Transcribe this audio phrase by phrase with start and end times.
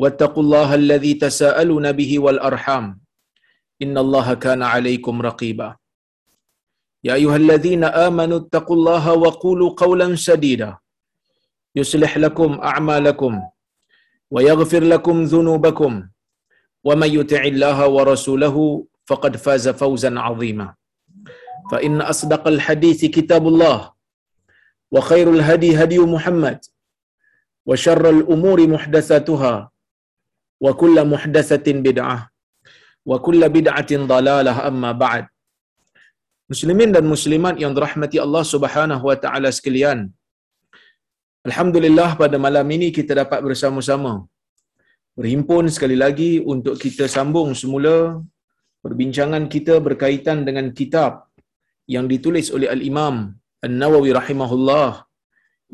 [0.00, 3.00] واتقوا الله الذي تساءلون به والأرحام.
[3.84, 5.76] إن الله كان عليكم رقيبا.
[7.04, 10.70] يا أيها الذين آمنوا اتقوا الله وقولوا قولا سديدا.
[11.76, 13.32] يصلح لكم أعمالكم
[14.30, 15.92] ويغفر لكم ذنوبكم.
[16.84, 20.74] ومن يطع الله ورسوله فقد فاز فوزا عظيما.
[21.70, 23.92] فإن أصدق الحديث كتاب الله
[24.90, 26.60] وخير الهدي هدي محمد
[27.66, 29.69] وشر الأمور محدثاتها
[30.64, 32.20] wa kullu muhdatsatin bid'ah.
[33.10, 35.24] Wa kullu bid'atin dalalah amma ba'd.
[36.52, 39.98] Muslimin dan muslimat yang dirahmati Allah Subhanahu wa taala sekalian.
[41.48, 44.12] Alhamdulillah pada malam ini kita dapat bersama-sama.
[45.18, 47.96] Berhimpun sekali lagi untuk kita sambung semula
[48.84, 51.12] perbincangan kita berkaitan dengan kitab
[51.94, 53.16] yang ditulis oleh al-imam
[53.66, 54.90] an-nawawi rahimahullah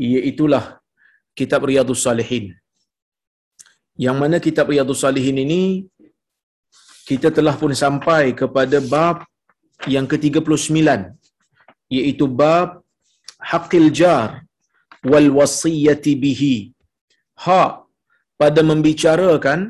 [0.08, 0.64] iaitu lah
[1.38, 2.46] kitab riyadhus salihin
[4.04, 5.62] yang mana kitab Riyadhus Salihin ini
[7.08, 9.16] kita telah pun sampai kepada bab
[9.94, 10.72] yang ke-39
[11.96, 12.82] iaitu bab
[13.50, 14.42] haqqil jar
[15.10, 16.56] wal wasiyati bihi.
[17.46, 17.72] Hak
[18.40, 19.60] pada membicarakan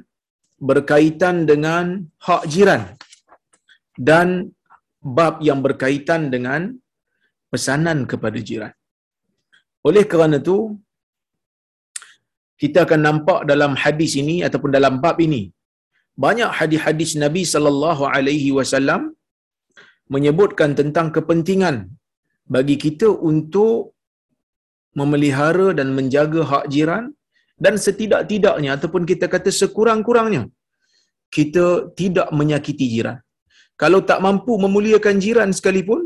[0.68, 1.84] berkaitan dengan
[2.26, 2.82] hak jiran
[4.08, 4.28] dan
[5.18, 6.72] bab yang berkaitan dengan
[7.52, 8.72] pesanan kepada jiran.
[9.88, 10.58] Oleh kerana itu
[12.62, 15.42] kita akan nampak dalam hadis ini ataupun dalam bab ini
[16.24, 19.02] banyak hadis-hadis Nabi sallallahu alaihi wasallam
[20.14, 21.76] menyebutkan tentang kepentingan
[22.54, 23.96] bagi kita untuk
[25.00, 27.04] memelihara dan menjaga hak jiran
[27.64, 30.42] dan setidak-tidaknya ataupun kita kata sekurang-kurangnya
[31.36, 31.66] kita
[32.00, 33.18] tidak menyakiti jiran.
[33.82, 36.00] Kalau tak mampu memuliakan jiran sekalipun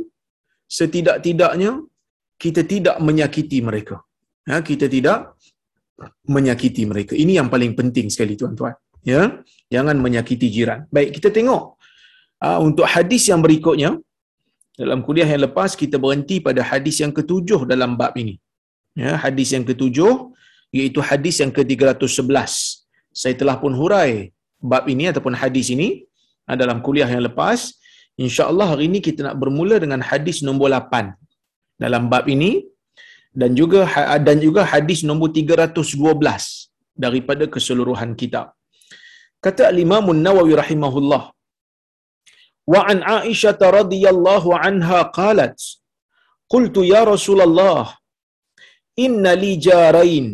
[0.79, 1.73] setidak-tidaknya
[2.43, 3.97] kita tidak menyakiti mereka.
[4.51, 5.19] Ya, kita tidak
[6.25, 7.13] menyakiti mereka.
[7.17, 8.75] Ini yang paling penting sekali tuan-tuan.
[9.01, 9.41] Ya,
[9.73, 10.85] jangan menyakiti jiran.
[10.93, 11.81] Baik, kita tengok
[12.45, 13.97] uh, untuk hadis yang berikutnya
[14.77, 18.37] dalam kuliah yang lepas kita berhenti pada hadis yang ketujuh dalam bab ini.
[18.93, 20.37] Ya, hadis yang ketujuh
[20.77, 22.53] iaitu hadis yang ke-311.
[23.11, 26.05] Saya telah pun hurai bab ini ataupun hadis ini
[26.45, 27.77] uh, dalam kuliah yang lepas.
[28.21, 31.17] Insya-Allah hari ini kita nak bermula dengan hadis nombor 8
[31.81, 32.69] dalam bab ini
[33.31, 33.87] dan juga
[34.27, 35.87] dan juga hadis nombor 312
[37.05, 38.47] daripada keseluruhan kitab.
[39.45, 41.23] Kata Imam An-Nawawi rahimahullah
[42.73, 45.57] wa an Aisyah radhiyallahu anha qalat
[46.53, 47.97] qultu ya Rasulullah
[49.07, 50.27] inna li jarain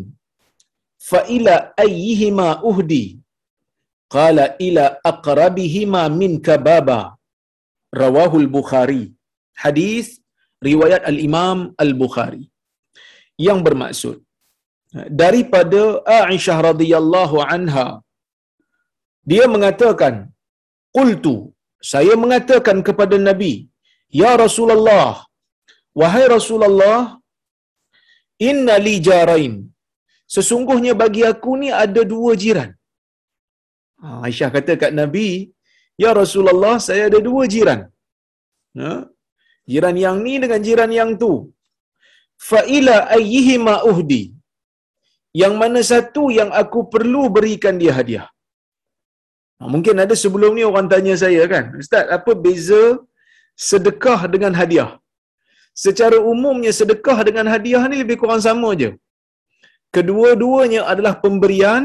[1.11, 3.05] fa ila ayyihima uhdi
[4.17, 7.01] qala ila aqrabihima minka baba.
[8.03, 9.05] Rawahu al-Bukhari
[9.63, 10.07] hadis
[10.69, 12.45] riwayat al-Imam al-Bukhari
[13.47, 14.17] yang bermaksud.
[15.23, 15.83] Daripada
[16.21, 17.89] Aisyah radhiyallahu anha
[19.31, 20.15] dia mengatakan
[20.97, 21.37] qultu
[21.93, 23.53] saya mengatakan kepada nabi
[24.21, 25.11] ya rasulullah
[26.01, 27.01] wahai rasulullah
[28.51, 29.57] inna li jarain.
[30.35, 32.71] Sesungguhnya bagi aku ni ada dua jiran.
[34.27, 35.29] Aisyah kata kat nabi
[36.05, 37.83] ya rasulullah saya ada dua jiran.
[38.81, 38.95] Ha?
[39.73, 41.33] jiran yang ni dengan jiran yang tu
[42.49, 44.23] fa ila ayyihima uhdi.
[45.41, 48.27] Yang mana satu yang aku perlu berikan dia hadiah.
[49.59, 52.85] Ha, mungkin ada sebelum ni orang tanya saya kan ustaz apa beza
[53.69, 54.91] sedekah dengan hadiah?
[55.85, 58.91] Secara umumnya sedekah dengan hadiah ni lebih kurang sama je.
[59.97, 61.85] Kedua-duanya adalah pemberian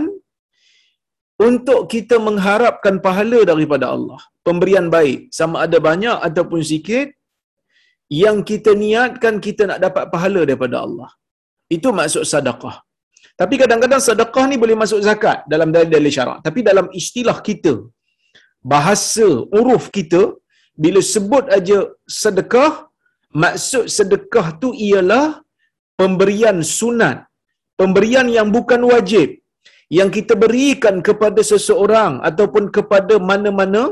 [1.47, 4.19] untuk kita mengharapkan pahala daripada Allah.
[4.47, 7.07] Pemberian baik sama ada banyak ataupun sikit
[8.11, 11.09] yang kita niatkan kita nak dapat pahala daripada Allah.
[11.75, 12.75] Itu maksud sedekah.
[13.41, 16.39] Tapi kadang-kadang sedekah ni boleh masuk zakat dalam dalil-dalil syarak.
[16.47, 17.73] Tapi dalam istilah kita,
[18.73, 19.27] bahasa
[19.59, 20.21] uruf kita,
[20.83, 21.79] bila sebut aja
[22.21, 22.71] sedekah,
[23.43, 25.27] maksud sedekah tu ialah
[26.01, 27.17] pemberian sunat,
[27.79, 29.29] pemberian yang bukan wajib,
[29.97, 33.83] yang kita berikan kepada seseorang ataupun kepada mana-mana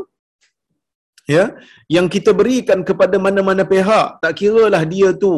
[1.35, 1.43] ya
[1.95, 5.33] yang kita berikan kepada mana-mana pihak tak kiralah dia tu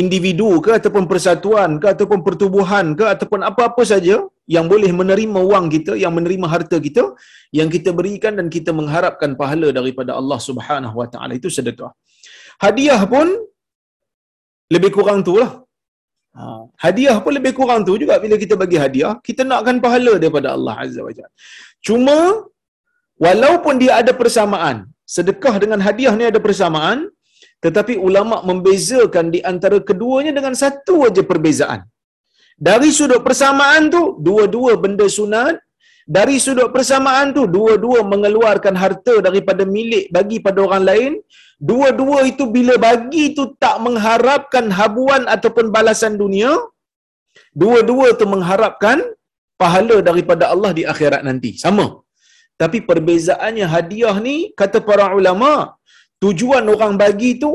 [0.00, 4.16] individu ke ataupun persatuan ke ataupun pertubuhan ke ataupun apa-apa saja
[4.54, 7.04] yang boleh menerima wang kita yang menerima harta kita
[7.58, 11.92] yang kita berikan dan kita mengharapkan pahala daripada Allah Subhanahu Wa Taala itu sedekah.
[12.64, 13.28] Hadiah pun
[14.74, 15.52] lebih kurang tu lah.
[16.38, 16.42] Ha.
[16.84, 20.74] Hadiah pun lebih kurang tu juga bila kita bagi hadiah, kita nakkan pahala daripada Allah
[20.84, 21.32] Azza wa Jalla.
[21.86, 22.18] Cuma
[23.26, 24.76] walaupun dia ada persamaan,
[25.16, 26.98] sedekah dengan hadiah ni ada persamaan,
[27.64, 31.80] tetapi ulama membezakan di antara keduanya dengan satu aja perbezaan.
[32.68, 35.56] Dari sudut persamaan tu, dua-dua benda sunat.
[36.16, 41.12] Dari sudut persamaan tu, dua-dua mengeluarkan harta daripada milik bagi pada orang lain.
[41.70, 46.52] Dua-dua itu bila bagi tu tak mengharapkan habuan ataupun balasan dunia.
[47.62, 49.00] Dua-dua tu mengharapkan
[49.62, 51.50] pahala daripada Allah di akhirat nanti.
[51.64, 51.86] Sama.
[52.60, 55.52] Tapi perbezaannya hadiah ni, kata para ulama,
[56.22, 57.50] tujuan orang bagi tu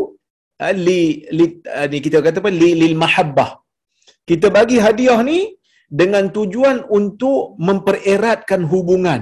[0.66, 1.02] ah, li,
[1.38, 1.46] li
[1.78, 3.52] ah, ni kita kata apa li lil mahabbah.
[4.30, 5.40] Kita bagi hadiah ni
[6.02, 9.22] dengan tujuan untuk mempereratkan hubungan.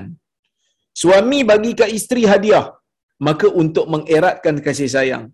[1.01, 2.65] Suami bagi ke isteri hadiah
[3.27, 5.25] maka untuk mengeratkan kasih sayang.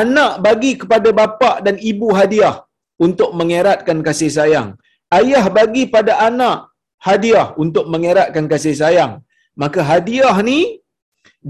[0.00, 2.56] Anak bagi kepada bapa dan ibu hadiah
[3.06, 4.68] untuk mengeratkan kasih sayang.
[5.18, 6.58] Ayah bagi pada anak
[7.08, 9.12] hadiah untuk mengeratkan kasih sayang
[9.62, 10.60] maka hadiah ni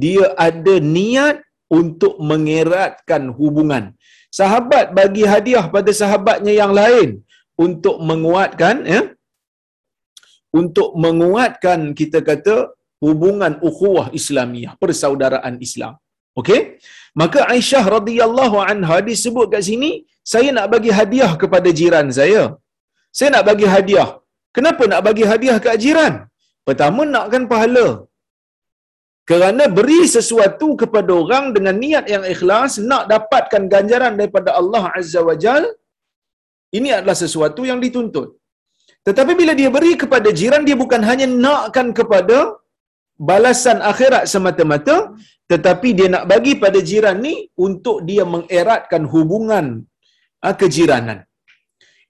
[0.05, 1.37] dia ada niat
[1.79, 3.85] untuk mengeratkan hubungan.
[4.39, 7.09] Sahabat bagi hadiah pada sahabatnya yang lain
[7.67, 9.03] untuk menguatkan ya
[10.61, 12.57] untuk menguatkan kita kata
[13.05, 15.95] hubungan ukhuwah Islamiah, persaudaraan Islam.
[16.41, 16.61] Okey?
[17.21, 19.91] Maka Aisyah radhiyallahu anha disebut kat sini,
[20.33, 22.43] saya nak bagi hadiah kepada jiran saya.
[23.19, 24.09] Saya nak bagi hadiah.
[24.57, 26.15] Kenapa nak bagi hadiah kat jiran?
[26.69, 27.89] Pertama nakkan pahala.
[29.31, 35.21] Kerana beri sesuatu kepada orang dengan niat yang ikhlas nak dapatkan ganjaran daripada Allah Azza
[35.29, 35.65] wa Jal
[36.79, 38.29] ini adalah sesuatu yang dituntut.
[39.07, 42.39] Tetapi bila dia beri kepada jiran dia bukan hanya nakkan kepada
[43.31, 44.97] balasan akhirat semata-mata
[45.53, 47.35] tetapi dia nak bagi pada jiran ni
[47.67, 49.67] untuk dia mengeratkan hubungan
[50.43, 51.19] ha, kejiranan.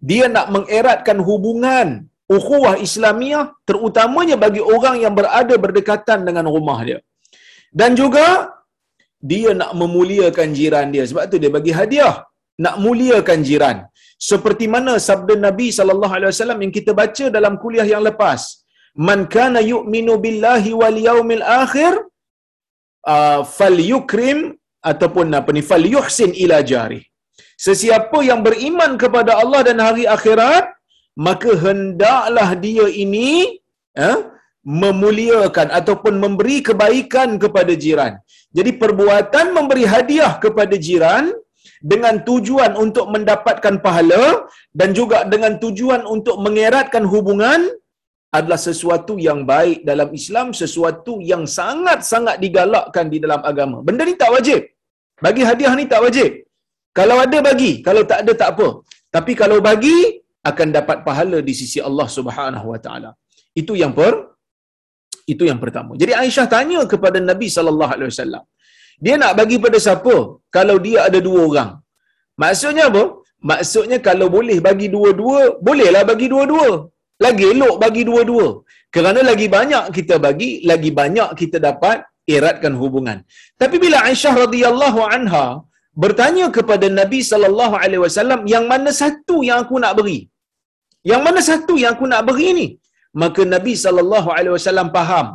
[0.08, 1.88] Dia nak mengeratkan hubungan
[2.34, 6.98] ukhuwah Islamiah terutamanya bagi orang yang berada berdekatan dengan rumah dia.
[7.80, 8.26] Dan juga
[9.30, 12.14] dia nak memuliakan jiran dia sebab tu dia bagi hadiah
[12.64, 13.78] nak muliakan jiran.
[14.28, 18.42] Seperti mana sabda Nabi sallallahu alaihi wasallam yang kita baca dalam kuliah yang lepas.
[19.08, 21.92] Man kana yu'minu billahi wal yaumil akhir
[23.14, 24.38] uh, falyukrim
[24.90, 27.02] ataupun apa ni falyuhsin ila jari.
[27.66, 30.64] Sesiapa yang beriman kepada Allah dan hari akhirat,
[31.26, 33.30] maka hendaklah dia ini
[34.06, 34.18] eh,
[34.82, 38.12] memuliakan ataupun memberi kebaikan kepada jiran.
[38.56, 41.24] Jadi perbuatan memberi hadiah kepada jiran
[41.92, 44.24] dengan tujuan untuk mendapatkan pahala
[44.80, 47.60] dan juga dengan tujuan untuk mengeratkan hubungan
[48.38, 53.78] adalah sesuatu yang baik dalam Islam, sesuatu yang sangat-sangat digalakkan di dalam agama.
[53.86, 54.60] Benda ni tak wajib.
[55.24, 56.30] Bagi hadiah ni tak wajib.
[56.98, 58.68] Kalau ada bagi, kalau tak ada tak apa.
[59.16, 59.98] Tapi kalau bagi
[60.50, 63.10] akan dapat pahala di sisi Allah Subhanahu Wa Taala.
[63.60, 64.14] Itu yang per
[65.32, 65.92] itu yang pertama.
[66.00, 68.44] Jadi Aisyah tanya kepada Nabi sallallahu alaihi wasallam.
[69.04, 70.16] Dia nak bagi pada siapa
[70.56, 71.70] kalau dia ada dua orang?
[72.42, 73.04] Maksudnya apa?
[73.50, 76.68] Maksudnya kalau boleh bagi dua-dua, bolehlah bagi dua-dua.
[77.24, 78.46] Lagi elok bagi dua-dua.
[78.94, 81.98] Kerana lagi banyak kita bagi, lagi banyak kita dapat
[82.36, 83.18] eratkan hubungan.
[83.62, 85.46] Tapi bila Aisyah radhiyallahu anha
[86.04, 90.18] bertanya kepada Nabi sallallahu alaihi wasallam, yang mana satu yang aku nak beri?
[91.10, 92.66] Yang mana satu yang aku nak beri ni?
[93.22, 95.26] Maka Nabi sallallahu alaihi wasallam faham.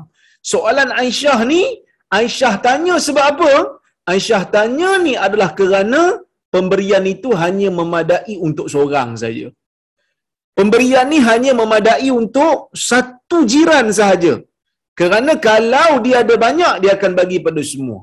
[0.51, 1.61] Soalan Aisyah ni,
[2.19, 3.51] Aisyah tanya sebab apa?
[4.13, 6.01] Aisyah tanya ni adalah kerana
[6.53, 9.47] pemberian itu hanya memadai untuk seorang saja.
[10.59, 12.55] Pemberian ni hanya memadai untuk
[12.89, 14.33] satu jiran sahaja.
[14.99, 17.99] Kerana kalau dia ada banyak, dia akan bagi pada semua.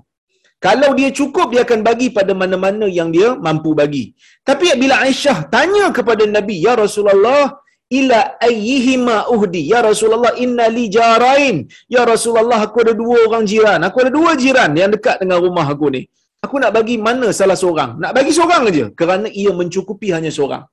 [0.67, 4.05] Kalau dia cukup, dia akan bagi pada mana-mana yang dia mampu bagi.
[4.49, 7.63] Tapi bila Aisyah tanya kepada Nabi, Ya Rasulullah,
[7.97, 9.63] ila ayyihima uhdi?
[9.73, 11.57] Ya rasulullah inna li jarain.
[11.95, 13.81] Ya rasulullah aku ada dua orang jiran.
[13.89, 16.03] Aku ada dua jiran yang dekat dengan rumah aku ni.
[16.45, 17.91] Aku nak bagi mana salah seorang?
[18.03, 20.65] Nak bagi seorang aja kerana ia mencukupi hanya seorang.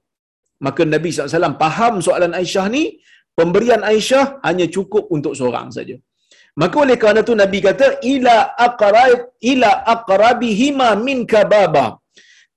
[0.66, 2.84] Maka Nabi SAW faham soalan Aisyah ni,
[3.40, 5.98] pemberian Aisyah hanya cukup untuk seorang saja.
[6.62, 8.36] Maka oleh kerana tu Nabi kata ila
[8.68, 9.22] aqrab
[9.52, 11.86] ila aqrabihima min kababa.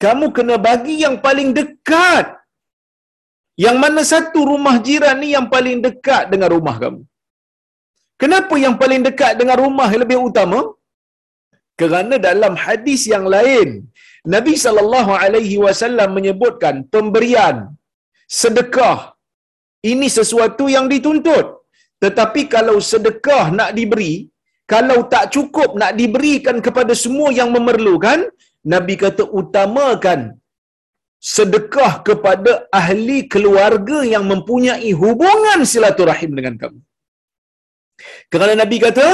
[0.02, 2.26] Kamu kena bagi yang paling dekat.
[3.64, 7.00] Yang mana satu rumah jiran ni yang paling dekat dengan rumah kamu?
[8.22, 10.60] Kenapa yang paling dekat dengan rumah yang lebih utama?
[11.80, 13.68] Kerana dalam hadis yang lain
[14.34, 17.56] Nabi sallallahu alaihi wasallam menyebutkan pemberian
[18.40, 18.98] sedekah
[19.92, 21.57] ini sesuatu yang dituntut.
[22.04, 24.12] Tetapi kalau sedekah nak diberi,
[24.72, 28.20] kalau tak cukup nak diberikan kepada semua yang memerlukan,
[28.72, 30.20] Nabi kata utamakan
[31.36, 36.80] sedekah kepada ahli keluarga yang mempunyai hubungan silaturahim dengan kamu.
[38.32, 39.08] Kerana Nabi kata,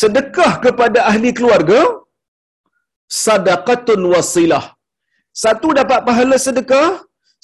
[0.00, 1.80] sedekah kepada ahli keluarga,
[3.24, 4.64] sadaqatun wasilah.
[5.42, 6.88] Satu dapat pahala sedekah,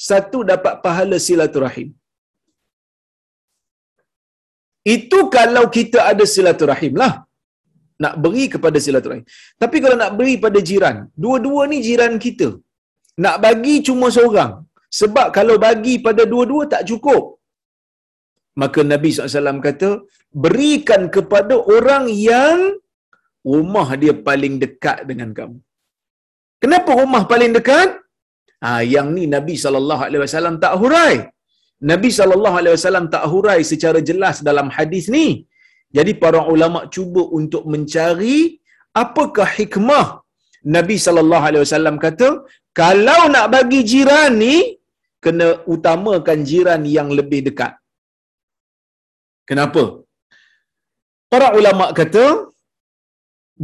[0.09, 1.88] satu dapat pahala silaturahim.
[4.95, 7.12] Itu kalau kita ada silaturahim lah.
[8.05, 9.25] Nak beri kepada silaturahim.
[9.62, 12.49] Tapi kalau nak beri pada jiran, dua-dua ni jiran kita.
[13.25, 14.52] Nak bagi cuma seorang.
[15.00, 17.23] Sebab kalau bagi pada dua-dua tak cukup.
[18.62, 19.88] Maka Nabi SAW kata,
[20.45, 22.59] berikan kepada orang yang
[23.55, 25.59] rumah dia paling dekat dengan kamu.
[26.62, 27.90] Kenapa rumah paling dekat?
[28.64, 31.14] Ha, yang ni Nabi SAW tak hurai.
[31.90, 35.26] Nabi SAW tak hurai secara jelas dalam hadis ni.
[35.97, 38.38] Jadi para ulama cuba untuk mencari
[39.02, 40.06] apakah hikmah
[40.76, 42.28] Nabi SAW kata,
[42.80, 44.56] kalau nak bagi jiran ni,
[45.25, 47.73] kena utamakan jiran yang lebih dekat.
[49.49, 50.02] Kenapa?
[51.33, 52.25] Para ulama kata,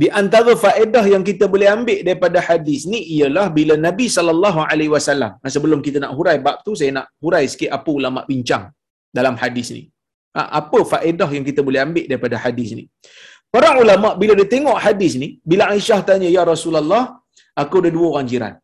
[0.01, 4.93] di antara faedah yang kita boleh ambil daripada hadis ni ialah bila Nabi sallallahu alaihi
[4.95, 8.65] wasallam sebelum kita nak hurai bab tu saya nak hurai sikit apa ulama bincang
[9.19, 9.83] dalam hadis ni.
[10.37, 12.85] Ha, apa faedah yang kita boleh ambil daripada hadis ni?
[13.55, 17.03] Para ulama bila dia tengok hadis ni, bila Aisyah tanya ya Rasulullah,
[17.63, 18.55] aku ada dua orang jiran.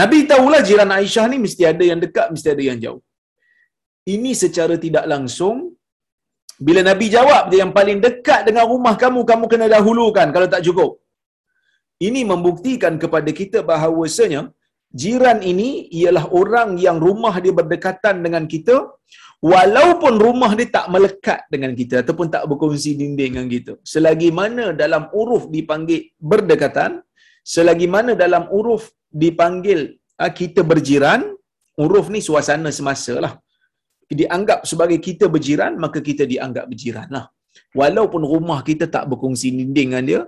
[0.00, 3.02] Nabi tahulah jiran Aisyah ni mesti ada yang dekat, mesti ada yang jauh.
[4.14, 5.56] Ini secara tidak langsung
[6.66, 10.62] bila Nabi jawab dia yang paling dekat dengan rumah kamu, kamu kena dahulukan kalau tak
[10.66, 10.90] cukup.
[12.06, 14.50] Ini membuktikan kepada kita bahawasanya
[15.02, 18.76] jiran ini ialah orang yang rumah dia berdekatan dengan kita
[19.52, 23.72] walaupun rumah dia tak melekat dengan kita ataupun tak berkongsi dinding dengan kita.
[23.82, 27.02] Selagi mana dalam uruf dipanggil berdekatan,
[27.54, 31.22] selagi mana dalam uruf dipanggil ah, kita berjiran,
[31.84, 33.34] uruf ni suasana semasa lah
[34.20, 37.26] dianggap sebagai kita berjiran, maka kita dianggap berjiran lah.
[37.80, 40.20] Walaupun rumah kita tak berkongsi dinding dengan dia,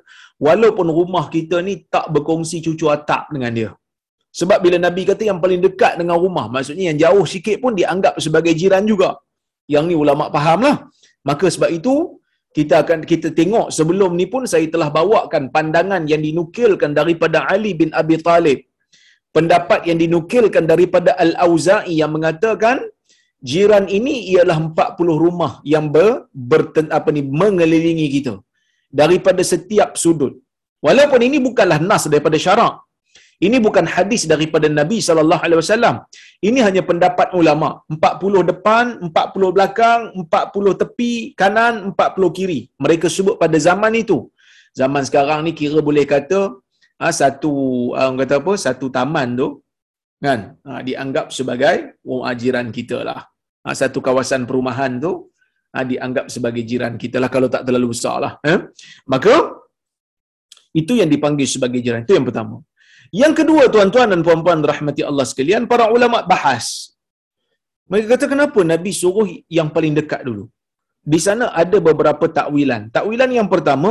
[0.46, 3.70] walaupun rumah kita ni tak berkongsi cucu atap dengan dia.
[4.40, 8.14] Sebab bila Nabi kata yang paling dekat dengan rumah, maksudnya yang jauh sikit pun dianggap
[8.24, 9.10] sebagai jiran juga.
[9.74, 10.76] Yang ni ulama faham lah.
[11.28, 11.94] Maka sebab itu,
[12.56, 17.72] kita akan kita tengok sebelum ni pun saya telah bawakan pandangan yang dinukilkan daripada Ali
[17.80, 18.58] bin Abi Talib.
[19.36, 22.76] Pendapat yang dinukilkan daripada Al-Auza'i yang mengatakan
[23.42, 26.62] jiran ini ialah 40 rumah yang ber, ber
[26.98, 28.34] apa ni mengelilingi kita
[29.00, 30.34] daripada setiap sudut.
[30.86, 32.74] Walaupun ini bukanlah nas daripada syarak.
[33.36, 35.96] Ini bukan hadis daripada Nabi sallallahu alaihi wasallam.
[36.48, 37.84] Ini hanya pendapat ulama.
[37.92, 42.60] 40 depan, 40 belakang, 40 tepi kanan, 40 kiri.
[42.80, 44.32] Mereka sebut pada zaman itu.
[44.72, 46.40] Zaman sekarang ni kira boleh kata
[47.00, 47.52] ha, satu
[47.92, 48.52] orang kata apa?
[48.56, 49.48] Satu taman tu
[50.22, 50.56] kan?
[50.66, 53.20] Ha, dianggap sebagai wong jiran kita lah.
[53.64, 55.12] Ha, satu kawasan perumahan tu
[55.74, 58.58] ha, dianggap sebagai jiran kita lah kalau tak terlalu besar lah eh?
[59.10, 59.34] maka
[60.80, 62.04] itu yang dipanggil sebagai jiran.
[62.06, 62.56] Itu yang pertama.
[63.20, 66.66] Yang kedua tuan-tuan dan puan-puan rahmati Allah sekalian para ulama bahas.
[67.90, 70.44] Mereka kata kenapa Nabi suruh yang paling dekat dulu?
[71.12, 72.90] Di sana ada beberapa takwilan.
[72.96, 73.90] Takwilan yang pertama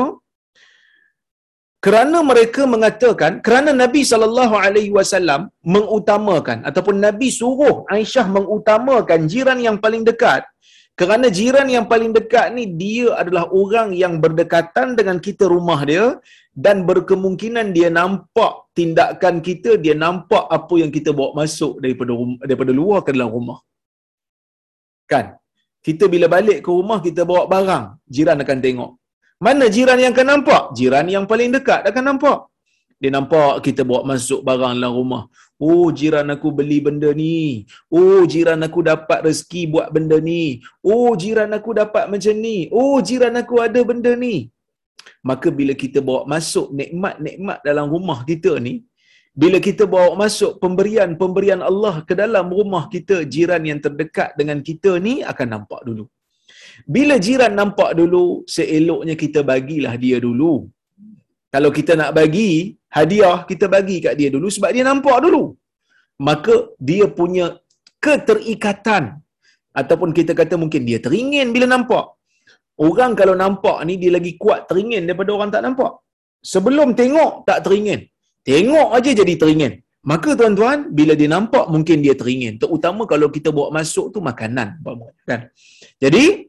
[1.86, 5.42] kerana mereka mengatakan kerana Nabi sallallahu alaihi wasallam
[5.74, 10.42] mengutamakan ataupun Nabi suruh Aisyah mengutamakan jiran yang paling dekat.
[11.00, 16.06] Kerana jiran yang paling dekat ni dia adalah orang yang berdekatan dengan kita rumah dia
[16.66, 22.40] dan berkemungkinan dia nampak tindakan kita dia nampak apa yang kita bawa masuk daripada rumah,
[22.50, 23.60] daripada luar ke dalam rumah.
[25.12, 25.26] Kan?
[25.86, 28.92] Kita bila balik ke rumah kita bawa barang jiran akan tengok
[29.42, 30.64] mana jiran yang akan nampak?
[30.78, 32.40] Jiran yang paling dekat akan nampak.
[33.02, 35.24] Dia nampak kita bawa masuk barang dalam rumah.
[35.56, 37.64] Oh, jiran aku beli benda ni.
[37.98, 40.44] Oh, jiran aku dapat rezeki buat benda ni.
[40.84, 42.58] Oh, jiran aku dapat macam ni.
[42.72, 44.36] Oh, jiran aku ada benda ni.
[45.30, 48.74] Maka bila kita bawa masuk nikmat-nikmat dalam rumah kita ni,
[49.36, 54.92] bila kita bawa masuk pemberian-pemberian Allah ke dalam rumah kita, jiran yang terdekat dengan kita
[55.08, 56.06] ni akan nampak dulu.
[56.96, 60.54] Bila jiran nampak dulu, seeloknya kita bagilah dia dulu.
[61.54, 62.52] Kalau kita nak bagi
[62.98, 65.44] hadiah, kita bagi kat dia dulu sebab dia nampak dulu.
[66.28, 66.56] Maka
[66.90, 67.46] dia punya
[68.06, 69.04] keterikatan
[69.82, 72.06] ataupun kita kata mungkin dia teringin bila nampak.
[72.88, 75.92] Orang kalau nampak ni dia lagi kuat teringin daripada orang tak nampak.
[76.54, 78.02] Sebelum tengok tak teringin.
[78.50, 79.74] Tengok aja jadi teringin.
[80.06, 82.54] Maka tuan-tuan, bila dia nampak mungkin dia teringin.
[82.62, 84.78] Terutama kalau kita bawa masuk tu makanan.
[85.26, 85.50] Kan?
[86.04, 86.46] Jadi,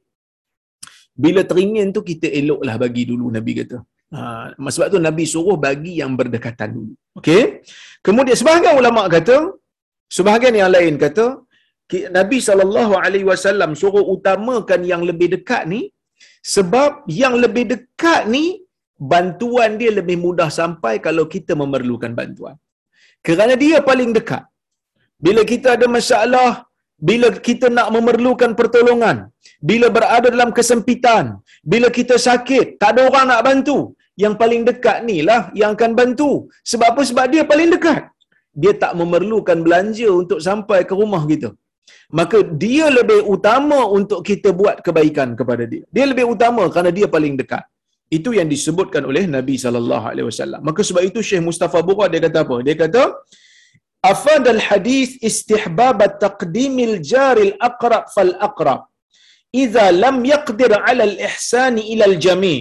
[1.25, 3.79] bila teringin tu kita eloklah bagi dulu Nabi kata.
[4.15, 4.21] Ha,
[4.75, 6.93] sebab tu Nabi suruh bagi yang berdekatan dulu.
[7.19, 7.43] Okey.
[8.07, 9.37] Kemudian sebahagian ulama kata,
[10.17, 11.27] sebahagian yang lain kata,
[12.19, 15.83] Nabi saw suruh utamakan yang lebih dekat ni
[16.55, 16.91] sebab
[17.23, 18.45] yang lebih dekat ni
[19.13, 22.57] bantuan dia lebih mudah sampai kalau kita memerlukan bantuan.
[23.27, 24.45] Kerana dia paling dekat.
[25.27, 26.66] Bila kita ada masalah,
[27.09, 29.17] bila kita nak memerlukan pertolongan,
[29.69, 31.25] bila berada dalam kesempitan,
[31.73, 33.79] bila kita sakit, tak ada orang nak bantu,
[34.23, 36.31] yang paling dekat ni lah yang akan bantu.
[36.71, 37.03] Sebab apa?
[37.11, 38.03] Sebab dia paling dekat.
[38.63, 41.51] Dia tak memerlukan belanja untuk sampai ke rumah kita.
[42.19, 45.85] Maka dia lebih utama untuk kita buat kebaikan kepada dia.
[45.95, 47.65] Dia lebih utama kerana dia paling dekat.
[48.17, 50.61] Itu yang disebutkan oleh Nabi sallallahu alaihi wasallam.
[50.69, 52.57] Maka sebab itu Syekh Mustafa Bura dia kata apa?
[52.67, 53.03] Dia kata
[54.13, 58.81] afad al hadis istihbab taqdim al jar al aqrab fal aqrab
[59.63, 62.61] idza lam yaqdir ala al ihsan ila al jami'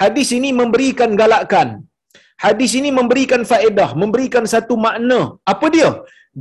[0.00, 1.70] hadis ini memberikan galakan
[2.44, 5.20] hadis ini memberikan faedah memberikan satu makna.
[5.52, 5.90] Apa dia?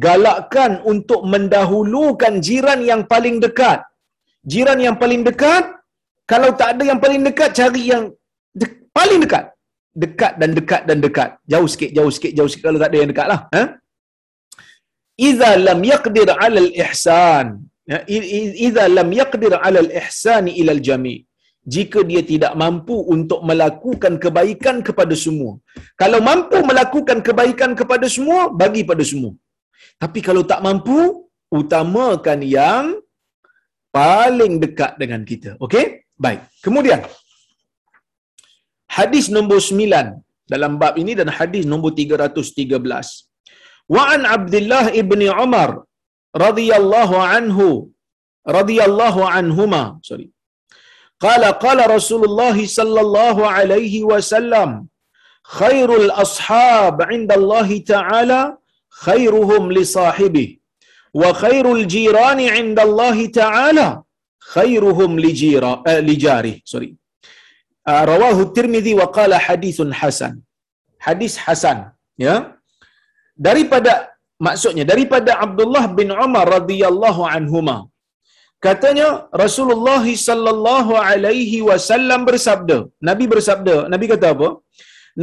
[0.06, 3.80] Galakkan untuk mendahulukan jiran yang paling dekat.
[4.52, 5.66] Jiran yang paling dekat
[6.32, 8.04] kalau tak ada yang paling dekat cari yang
[8.60, 9.46] de- paling dekat.
[10.04, 11.30] Dekat dan dekat dan dekat.
[11.52, 12.66] Jauh sikit jauh sikit jauh sikit.
[12.68, 13.64] Kalau tak ada yang dekat lah ha?
[15.30, 17.48] Idza lam yaqdir ala al ihsan.
[17.92, 18.00] Ya,
[18.68, 21.16] idza lam yaqdir ala al ihsan ila al jami.
[21.74, 25.52] Jika dia tidak mampu untuk melakukan kebaikan kepada semua.
[26.02, 29.34] Kalau mampu melakukan kebaikan kepada semua bagi pada semua.
[30.02, 31.00] Tapi kalau tak mampu
[31.60, 32.86] utamakan yang
[34.00, 35.52] paling dekat dengan kita.
[35.66, 35.86] Okey
[36.26, 36.42] baik.
[36.66, 37.02] Kemudian
[38.98, 43.31] hadis nombor 9 dalam bab ini dan hadis nombor 313.
[43.96, 45.70] Wa an Abdullah ibni Umar
[46.46, 47.68] radhiyallahu anhu
[48.58, 50.28] radhiyallahu anhuma sorry.
[51.26, 54.70] Qala qala Rasulullah sallallahu alaihi wasallam
[55.58, 58.40] khairul ashab 'inda Allah ta'ala
[59.06, 60.48] khairuhum li sahibi
[61.22, 63.88] wa khairul jirani 'inda Allah ta'ala
[64.54, 66.90] khairuhum li jira uh, li jari sorry
[67.90, 70.34] uh, rawahu Tirmizi wa qala hadithun hasan.
[73.48, 73.94] Daripada
[74.46, 77.78] maksudnya daripada Abdullah bin Umar radhiyallahu anhuma.
[78.66, 79.08] Katanya
[79.44, 82.78] Rasulullah sallallahu alaihi wasallam bersabda.
[83.10, 84.50] Nabi bersabda, Nabi kata apa?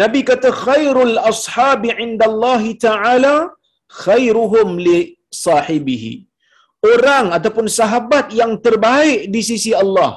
[0.02, 3.34] Nabi kata khairul ashabi indallahi ta'ala
[4.02, 4.98] khairuhum li
[5.44, 6.14] sahibihi.
[6.92, 10.12] Orang ataupun sahabat yang terbaik di sisi Allah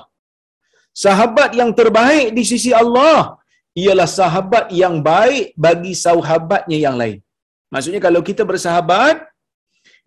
[1.06, 3.40] sahabat yang terbaik di sisi Allah
[3.82, 7.20] ialah sahabat yang baik bagi sahabatnya yang lain.
[7.74, 9.16] Maksudnya kalau kita bersahabat,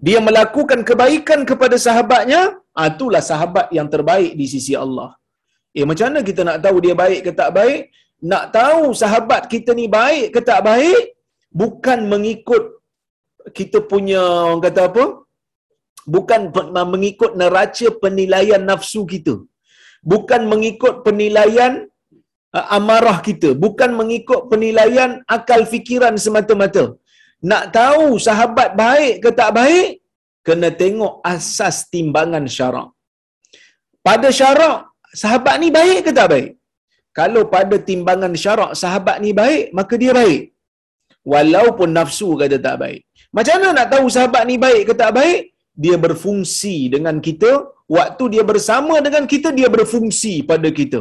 [0.07, 2.41] dia melakukan kebaikan kepada sahabatnya,
[2.79, 5.11] ah, itulah sahabat yang terbaik di sisi Allah.
[5.79, 7.81] Eh macam mana kita nak tahu dia baik ke tak baik?
[8.33, 11.03] Nak tahu sahabat kita ni baik ke tak baik?
[11.63, 12.65] Bukan mengikut
[13.59, 15.05] kita punya orang kata apa?
[16.15, 16.41] Bukan
[16.93, 19.35] mengikut neraca penilaian nafsu kita
[20.13, 21.73] bukan mengikut penilaian
[22.57, 26.85] uh, amarah kita, bukan mengikut penilaian akal fikiran semata-mata.
[27.51, 29.89] Nak tahu sahabat baik ke tak baik,
[30.47, 32.89] kena tengok asas timbangan syarak.
[34.07, 34.79] Pada syarak,
[35.23, 36.51] sahabat ni baik ke tak baik?
[37.19, 40.43] Kalau pada timbangan syarak sahabat ni baik, maka dia baik.
[41.33, 43.01] Walaupun nafsu kata tak baik.
[43.37, 45.41] Macam mana nak tahu sahabat ni baik ke tak baik?
[45.85, 47.53] Dia berfungsi dengan kita
[47.97, 51.01] waktu dia bersama dengan kita dia berfungsi pada kita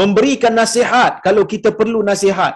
[0.00, 2.54] memberikan nasihat kalau kita perlu nasihat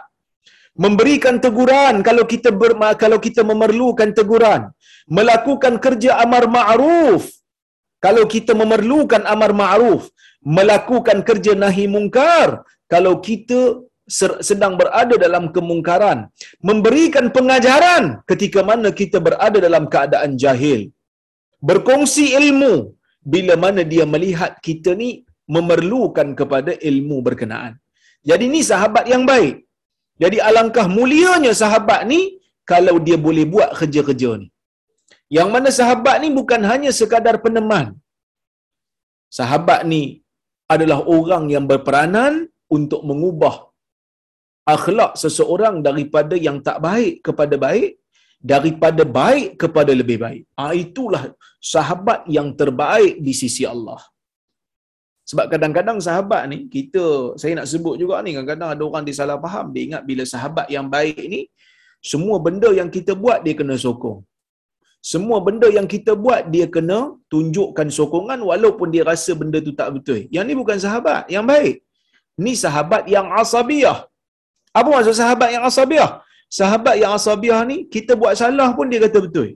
[0.85, 4.63] memberikan teguran kalau kita ber, kalau kita memerlukan teguran.
[5.19, 7.25] Melakukan kerja amar ma'ruf.
[8.05, 10.03] Kalau kita memerlukan amar ma'ruf
[10.59, 12.49] melakukan kerja nahi mungkar.
[12.87, 13.61] Kalau kita
[14.49, 16.19] sedang berada dalam kemungkaran
[16.69, 20.81] memberikan pengajaran ketika mana kita berada dalam keadaan jahil.
[21.69, 22.75] Berkongsi ilmu.
[23.35, 27.75] Bila mana dia melihat kita ni memerlukan kepada ilmu berkenaan.
[28.23, 29.66] Jadi ni sahabat yang baik.
[30.23, 32.21] Jadi alangkah mulianya sahabat ni
[32.71, 34.49] kalau dia boleh buat kerja-kerja ni.
[35.37, 37.87] Yang mana sahabat ni bukan hanya sekadar peneman.
[39.39, 40.03] Sahabat ni
[40.75, 42.35] adalah orang yang berperanan
[42.77, 43.55] untuk mengubah
[44.75, 47.91] akhlak seseorang daripada yang tak baik kepada baik,
[48.53, 50.43] daripada baik kepada lebih baik.
[50.63, 51.23] Ah itulah
[51.75, 54.01] sahabat yang terbaik di sisi Allah.
[55.31, 57.05] Sebab kadang-kadang sahabat ni, kita,
[57.41, 60.87] saya nak sebut juga ni, kadang-kadang ada orang disalah faham, dia ingat bila sahabat yang
[60.97, 61.41] baik ni,
[62.11, 64.19] semua benda yang kita buat, dia kena sokong.
[65.13, 66.99] Semua benda yang kita buat, dia kena
[67.33, 70.21] tunjukkan sokongan walaupun dia rasa benda tu tak betul.
[70.37, 71.77] Yang ni bukan sahabat yang baik.
[72.45, 73.99] Ni sahabat yang asabiah.
[74.79, 76.11] Apa maksud sahabat yang asabiah?
[76.59, 79.49] Sahabat yang asabiah ni, kita buat salah pun dia kata betul.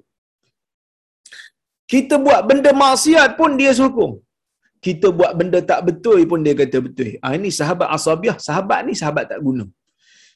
[1.92, 4.14] Kita buat benda maksiat pun dia sokong
[4.86, 7.08] kita buat benda tak betul pun dia kata betul.
[7.24, 9.64] Ah ini sahabat asabiah, sahabat ni sahabat tak guna.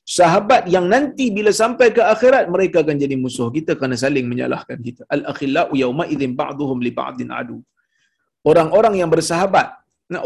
[0.04, 4.76] Sahabat yang nanti bila sampai ke akhirat mereka akan jadi musuh kita kerana saling menyalahkan
[4.86, 5.02] kita.
[5.14, 7.58] Al akhillau yauma idzin ba'dhum li ba'din adu.
[8.50, 9.66] Orang-orang yang bersahabat,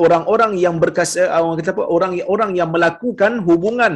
[0.05, 1.85] orang-orang yang berkasa ah, orang kata apa?
[1.97, 3.93] Orang orang yang melakukan hubungan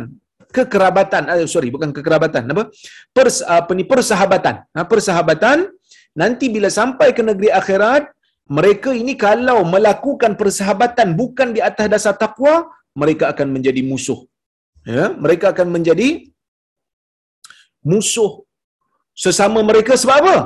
[0.54, 2.70] kekerabatan, eh, sorry bukan kekerabatan, apa?
[3.10, 4.62] Pers, apa ni persahabatan.
[4.76, 5.66] Ha, persahabatan
[6.14, 8.06] nanti bila sampai ke negeri akhirat
[8.48, 12.54] mereka ini kalau melakukan persahabatan bukan di atas dasar takwa,
[13.00, 14.20] mereka akan menjadi musuh.
[14.82, 16.08] Ya, mereka akan menjadi
[17.86, 18.42] musuh
[19.14, 20.36] sesama mereka sebab apa?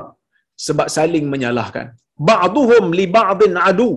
[0.66, 1.96] Sebab saling menyalahkan.
[2.28, 3.90] Ba'duhum li ba'din adu.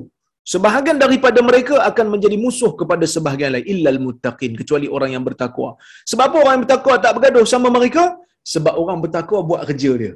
[0.53, 5.69] Sebahagian daripada mereka akan menjadi musuh kepada sebahagian lain illal muttaqin kecuali orang yang bertakwa.
[6.09, 8.03] Sebab apa orang yang bertakwa tak bergaduh sama mereka?
[8.53, 10.13] Sebab orang bertakwa buat kerja dia.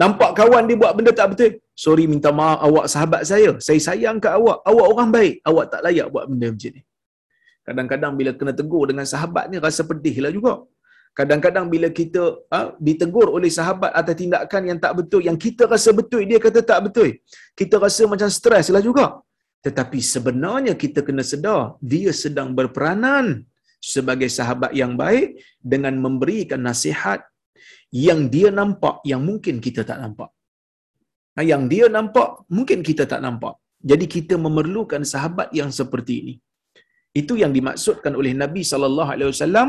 [0.00, 1.52] Nampak kawan dia buat benda tak betul.
[1.84, 3.50] Sorry minta maaf awak sahabat saya.
[3.66, 4.58] Saya sayang ke awak.
[4.70, 5.34] Awak orang baik.
[5.48, 6.82] Awak tak layak buat benda macam ni.
[7.66, 10.54] Kadang-kadang bila kena tegur dengan sahabat ni rasa pedih lah juga.
[11.18, 15.92] Kadang-kadang bila kita ha, ditegur oleh sahabat atas tindakan yang tak betul, yang kita rasa
[15.98, 17.10] betul, dia kata tak betul.
[17.60, 19.06] Kita rasa macam stres lah juga.
[19.66, 23.44] Tetapi sebenarnya kita kena sedar, dia sedang berperanan
[23.92, 25.38] sebagai sahabat yang baik
[25.72, 27.20] dengan memberikan nasihat
[27.92, 30.30] yang dia nampak yang mungkin kita tak nampak.
[31.50, 33.54] Yang dia nampak mungkin kita tak nampak.
[33.90, 36.34] Jadi kita memerlukan sahabat yang seperti ini.
[37.20, 39.68] Itu yang dimaksudkan oleh Nabi sallallahu alaihi wasallam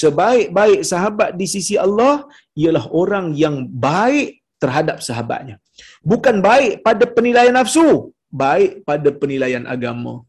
[0.00, 2.24] sebaik-baik sahabat di sisi Allah
[2.56, 5.56] ialah orang yang baik terhadap sahabatnya.
[6.00, 10.24] Bukan baik pada penilaian nafsu, baik pada penilaian agama.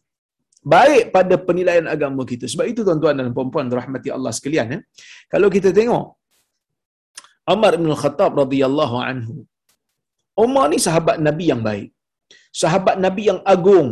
[0.60, 2.43] Baik pada penilaian agama kita.
[2.52, 4.80] Sebab itu tuan-tuan dan puan-puan rahmati Allah sekalian ya.
[5.32, 6.18] Kalau kita tengok
[7.53, 9.35] Umar bin Khattab radhiyallahu anhu.
[10.45, 11.89] Umar ni sahabat Nabi yang baik.
[12.62, 13.89] Sahabat Nabi yang agung.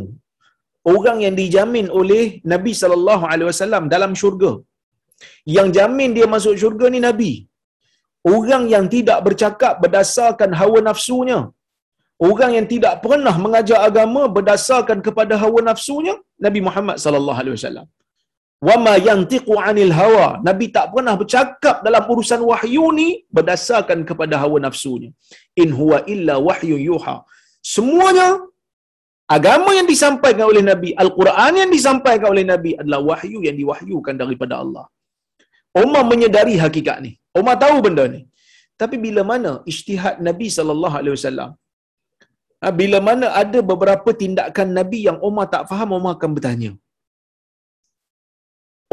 [0.94, 4.52] Orang yang dijamin oleh Nabi sallallahu alaihi wasallam dalam syurga.
[5.56, 7.34] Yang jamin dia masuk syurga ni Nabi.
[8.36, 11.40] Orang yang tidak bercakap berdasarkan hawa nafsunya.
[12.30, 16.16] Orang yang tidak pernah mengajar agama berdasarkan kepada hawa nafsunya
[16.46, 17.86] Nabi Muhammad sallallahu alaihi wasallam
[18.68, 20.28] wama yantiqu anil hawa.
[20.48, 25.12] Nabi tak pernah bercakap dalam urusan wahyu ni berdasarkan kepada hawa nafsunya.
[25.64, 27.16] In huwa illa wahyu yuha.
[27.76, 28.30] Semuanya
[29.38, 34.56] agama yang disampaikan oleh nabi al-Quran yang disampaikan oleh nabi adalah wahyu yang diwahyukan daripada
[34.64, 34.86] Allah.
[35.84, 37.14] Umar menyedari hakikat ni.
[37.40, 38.22] Umar tahu benda ni.
[38.82, 41.50] Tapi bila mana ijtihad nabi sallallahu alaihi wasallam
[42.62, 46.72] ha, bila mana ada beberapa tindakan nabi yang Umar tak faham Umar akan bertanya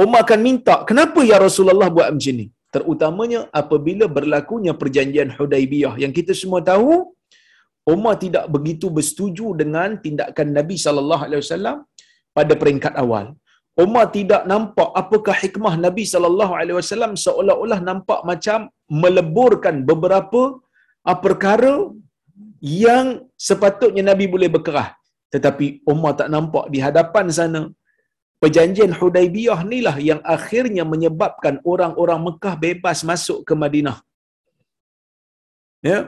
[0.03, 2.47] Umar akan minta, kenapa ya Rasulullah buat macam ni?
[2.75, 7.15] Terutamanya apabila berlakunya perjanjian Hudaibiyah yang kita semua tahu,
[7.95, 11.77] Umar tidak begitu bersetuju dengan tindakan Nabi sallallahu alaihi wasallam
[12.37, 13.27] pada peringkat awal.
[13.85, 18.59] Umar tidak nampak apakah hikmah Nabi sallallahu alaihi wasallam seolah-olah nampak macam
[19.03, 20.43] meleburkan beberapa
[21.09, 21.75] ah, perkara
[22.63, 23.07] yang
[23.49, 24.91] sepatutnya Nabi boleh berkerah.
[25.35, 27.63] Tetapi Umar tak nampak di hadapan sana
[28.45, 33.97] perjanjian Hudaibiyah inilah yang akhirnya menyebabkan orang-orang Mekah bebas masuk ke Madinah.
[35.89, 35.99] Ya.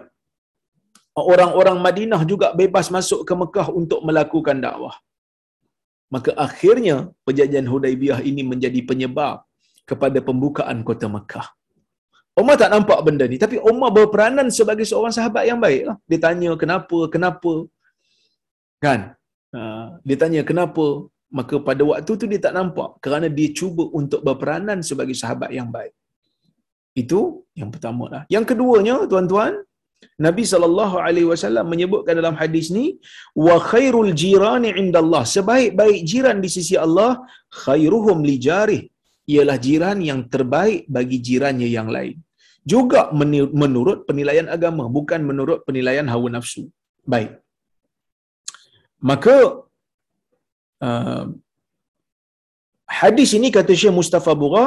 [1.16, 4.96] Orang-orang Madinah juga bebas masuk ke Mekah untuk melakukan dakwah.
[6.12, 9.40] Maka akhirnya perjanjian Hudaibiyah ini menjadi penyebab
[9.88, 11.48] kepada pembukaan kota Mekah.
[12.36, 13.40] Umar tak nampak benda ni.
[13.40, 15.82] Tapi Umar berperanan sebagai seorang sahabat yang baik.
[15.88, 15.96] Lah.
[16.04, 17.52] Dia tanya kenapa, kenapa.
[18.84, 19.00] Kan?
[19.56, 19.60] Ha,
[20.04, 24.80] dia tanya kenapa maka pada waktu tu dia tak nampak kerana dia cuba untuk berperanan
[24.80, 25.94] sebagai sahabat yang baik.
[26.96, 28.22] Itu yang pertama lah.
[28.32, 29.60] Yang keduanya, tuan-tuan,
[30.26, 32.96] Nabi saw menyebutkan dalam hadis ni,
[33.46, 35.24] wa khairul jirani indallah.
[35.28, 37.20] Sebaik-baik jiran di sisi Allah,
[37.64, 38.82] khairuhum li jarih.
[39.26, 42.16] Ialah jiran yang terbaik bagi jirannya yang lain.
[42.72, 43.00] juga
[43.62, 46.62] menurut penilaian agama bukan menurut penilaian hawa nafsu
[47.12, 47.38] baik
[49.10, 49.36] maka
[50.88, 51.24] uh,
[53.00, 54.66] hadis ini kata Syekh Mustafa Bura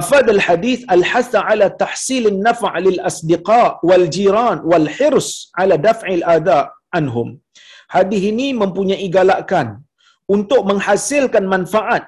[0.00, 5.28] afad al hadis al hasa ala tahsil al naf' lil asdiqa wal jiran wal hirs
[5.62, 6.58] ala daf'i al ada
[6.98, 7.28] anhum.
[7.94, 9.68] Hadis ini mempunyai galakan
[10.36, 12.04] untuk menghasilkan manfaat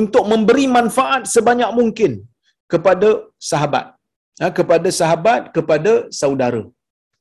[0.00, 2.12] untuk memberi manfaat sebanyak mungkin
[2.72, 3.08] kepada
[3.50, 3.86] sahabat.
[4.40, 6.62] Ha, kepada sahabat kepada saudara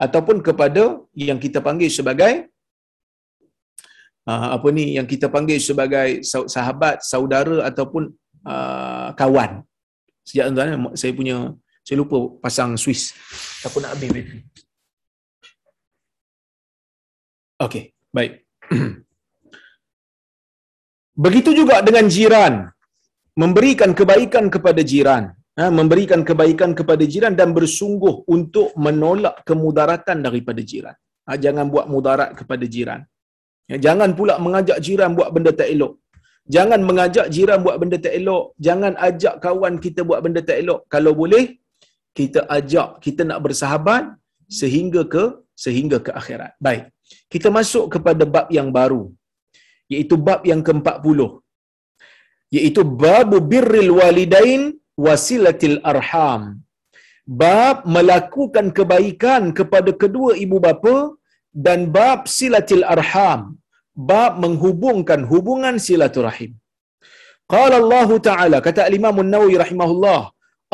[0.05, 0.83] ataupun kepada
[1.27, 2.33] yang kita panggil sebagai
[4.27, 8.11] apa ni yang kita panggil sebagai sahabat saudara ataupun
[8.43, 9.63] uh, kawan.
[10.27, 11.37] Sejak tuan saya punya
[11.87, 13.15] saya lupa pasang Swiss
[13.63, 14.39] takut nak habis bateri.
[17.63, 18.33] Okey baik.
[21.25, 22.53] Begitu juga dengan jiran.
[23.41, 25.23] Memberikan kebaikan kepada jiran.
[25.57, 30.93] Ha, memberikan kebaikan kepada jiran dan bersungguh untuk menolak kemudaratan daripada jiran.
[31.25, 33.01] Ha, jangan buat mudarat kepada jiran.
[33.71, 35.93] Ya, jangan pula mengajak jiran buat benda tak elok.
[36.55, 38.43] Jangan mengajak jiran buat benda tak elok.
[38.67, 40.79] Jangan ajak kawan kita buat benda tak elok.
[40.93, 41.45] Kalau boleh,
[42.17, 44.03] kita ajak, kita nak bersahabat
[44.59, 45.23] sehingga ke
[45.63, 46.53] sehingga ke akhirat.
[46.65, 46.85] Baik.
[47.33, 49.03] Kita masuk kepada bab yang baru.
[49.93, 51.19] Iaitu bab yang ke-40.
[52.57, 54.61] Iaitu babu birril walidain
[55.05, 56.43] wasilatil arham.
[57.41, 60.95] Bab melakukan kebaikan kepada kedua ibu bapa
[61.65, 63.41] dan bab silatil arham.
[64.09, 66.51] Bab menghubungkan hubungan silaturahim.
[67.53, 70.21] Qala Allah Ta'ala, kata Imam Nawawi rahimahullah,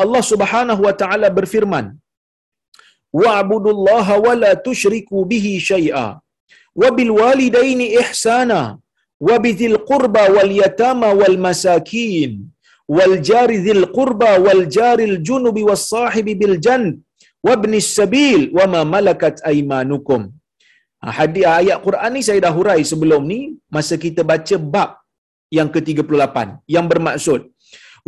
[0.02, 1.86] Allah Subhanahu wa taala berfirman,
[3.22, 6.06] "Wa'budullaha wa la tusyriku bihi syai'a,
[6.80, 8.60] wa bil walidaini ihsana,
[9.28, 12.32] wa bidhil qurba wal yatama wal masakin."
[12.96, 16.82] wal jari dhil qurba wal jaril junubi was sahibi bil jan
[17.48, 17.80] wabni
[21.18, 23.40] hadis ayat Quran ni saya dah hurai sebelum ni
[23.76, 24.90] masa kita baca bab
[25.58, 26.36] yang ke-38
[26.74, 27.40] yang bermaksud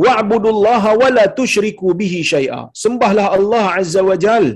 [0.05, 2.63] wa'budullaha wa la tusyriku bihi syai'a.
[2.85, 4.47] Sembahlah Allah Azza wa Jal.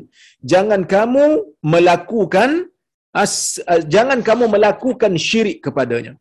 [0.53, 1.24] Jangan kamu
[1.72, 2.50] melakukan
[3.22, 3.35] as,
[3.72, 6.12] uh, jangan kamu melakukan syirik kepadanya.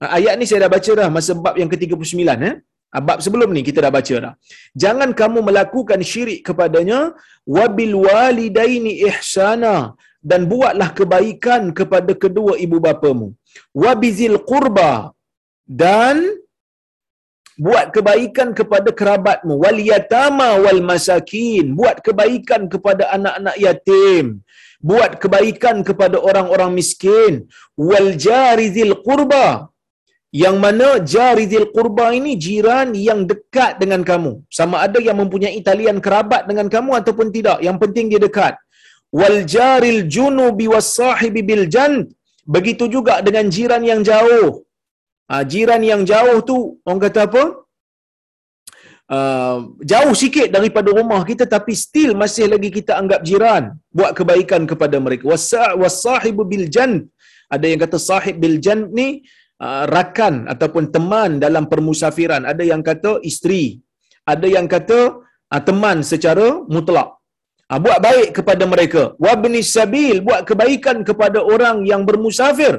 [0.00, 2.56] Ha, ayat ni saya dah baca dah masa bab yang ke-39 eh.
[3.06, 4.32] Bab sebelum ni kita dah baca dah.
[4.82, 6.98] Jangan kamu melakukan syirik kepadanya
[7.56, 9.74] wabil walidaini ihsana
[10.30, 13.28] dan buatlah kebaikan kepada kedua ibu bapamu.
[13.82, 14.92] Wabizil qurba.
[15.82, 16.16] Dan
[17.66, 19.54] buat kebaikan kepada kerabatmu.
[19.64, 21.76] Wal yatama wal masakin.
[21.80, 24.24] Buat kebaikan kepada anak-anak yatim.
[24.90, 27.32] Buat kebaikan kepada orang-orang miskin.
[27.88, 29.46] Wal jarizil qurba.
[30.42, 34.32] Yang mana jaridil qurba ini jiran yang dekat dengan kamu.
[34.58, 37.58] Sama ada yang mempunyai talian kerabat dengan kamu ataupun tidak.
[37.66, 38.54] Yang penting dia dekat
[39.18, 41.92] wal jaril junubi was sahibi bil jan
[42.54, 44.48] begitu juga dengan jiran yang jauh.
[45.30, 47.44] Ha, jiran yang jauh tu orang kata apa?
[49.14, 49.58] Uh,
[49.90, 53.64] jauh sikit daripada rumah kita tapi still masih lagi kita anggap jiran.
[53.98, 55.24] Buat kebaikan kepada mereka.
[55.82, 56.92] Wasahibu bil jan
[57.54, 59.08] ada yang kata sahib bil jan ni
[59.64, 62.42] Uh, rakan ataupun teman dalam permusafiran.
[62.42, 63.78] Ada yang kata isteri.
[64.32, 67.08] Ada yang kata uh, teman secara mutlak
[67.84, 72.74] buat baik kepada mereka wabni sabil buat kebaikan kepada orang yang bermusafir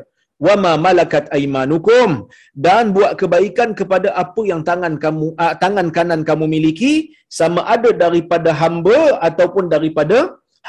[0.46, 2.28] wama malakat aimanukum
[2.66, 6.94] dan buat kebaikan kepada apa yang tangan kamu uh, tangan kanan kamu miliki
[7.40, 10.18] sama ada daripada hamba ataupun daripada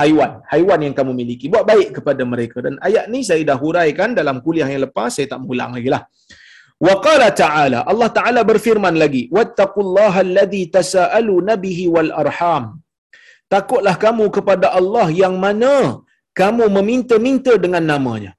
[0.00, 1.46] haiwan, haiwan yang kamu miliki.
[1.52, 2.60] Buat baik kepada mereka.
[2.66, 6.02] Dan ayat ni saya dah huraikan dalam kuliah yang lepas, saya tak mengulang lagi lah.
[6.86, 12.64] Wa qala ta'ala, Allah Ta'ala berfirman lagi, Wattaqullaha alladhi tasa'alu nabihi wal arham.
[13.54, 15.74] Takutlah kamu kepada Allah yang mana
[16.40, 18.32] kamu meminta-minta dengan namanya.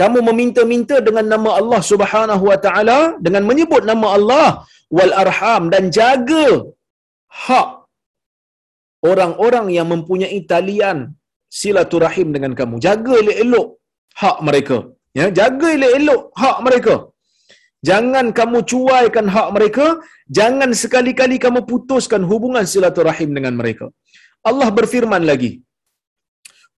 [0.00, 4.48] Kamu meminta-minta dengan nama Allah Subhanahu wa taala dengan menyebut nama Allah
[4.96, 6.46] wal arham dan jaga
[7.46, 7.68] hak
[9.10, 10.98] orang-orang yang mempunyai talian
[11.60, 12.76] silaturahim dengan kamu.
[12.86, 13.68] Jaga elok-elok
[14.22, 14.78] hak mereka.
[15.18, 16.94] Ya, jaga elok-elok hak mereka.
[17.88, 19.86] Jangan kamu cuaikan hak mereka,
[20.38, 23.86] jangan sekali-kali kamu putuskan hubungan silaturahim dengan mereka.
[24.50, 25.52] Allah berfirman lagi,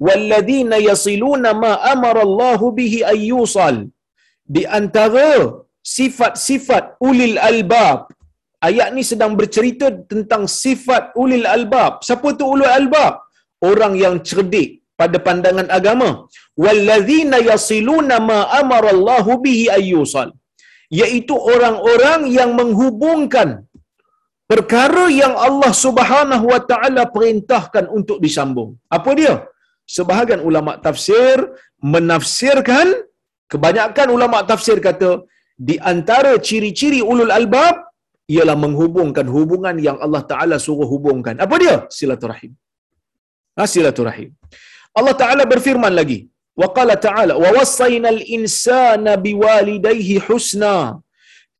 [0.07, 3.79] "Walladzina yasiluna ma amara Allah bihi ayyusal."
[4.57, 5.31] Di antara
[5.97, 7.99] sifat-sifat ulil albab
[8.69, 11.93] ayat ni sedang bercerita tentang sifat ulil albab.
[12.07, 13.15] Siapa tu ulil albab?
[13.71, 16.11] Orang yang cerdik pada pandangan agama.
[16.65, 20.31] Wallazina yasiluna ma amara Allahu bihi ayyusal.
[20.99, 23.49] Iaitu orang-orang yang menghubungkan
[24.53, 28.71] perkara yang Allah Subhanahu wa taala perintahkan untuk disambung.
[28.99, 29.35] Apa dia?
[29.97, 31.37] Sebahagian ulama tafsir
[31.95, 32.87] menafsirkan
[33.53, 35.11] kebanyakan ulama tafsir kata
[35.69, 37.77] di antara ciri-ciri ulul albab
[38.35, 41.35] ialah menghubungkan hubungan yang Allah Taala suruh hubungkan.
[41.45, 41.77] Apa dia?
[41.99, 42.53] Silaturahim.
[43.57, 44.31] Ha, silaturahim.
[44.99, 46.19] Allah Taala berfirman lagi,
[46.61, 50.77] wa qala ta'ala wa wasainal insana biwalidayhi husna.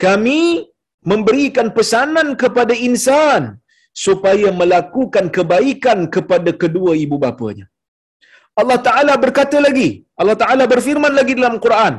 [0.05, 0.68] Kami
[1.11, 3.43] memberikan pesanan kepada insan
[4.07, 7.67] supaya melakukan kebaikan kepada kedua ibu bapanya.
[8.61, 9.89] Allah Taala berkata lagi,
[10.21, 11.95] Allah Taala berfirman lagi dalam Quran,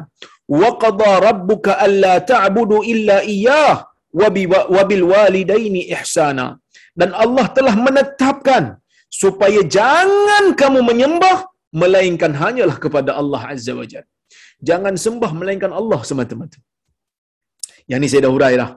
[0.62, 3.88] wa qada rabbuka alla ta'budu illa iyyah
[4.20, 6.48] wa bil walidaini ihsana.
[7.00, 8.64] Dan Allah telah menetapkan
[9.22, 11.38] supaya jangan kamu menyembah
[11.82, 14.12] melainkan hanyalah kepada Allah Azza wa Jalla.
[14.70, 16.60] Jangan sembah melainkan Allah semata-mata.
[17.92, 18.72] Yang ni saya dah hurai dah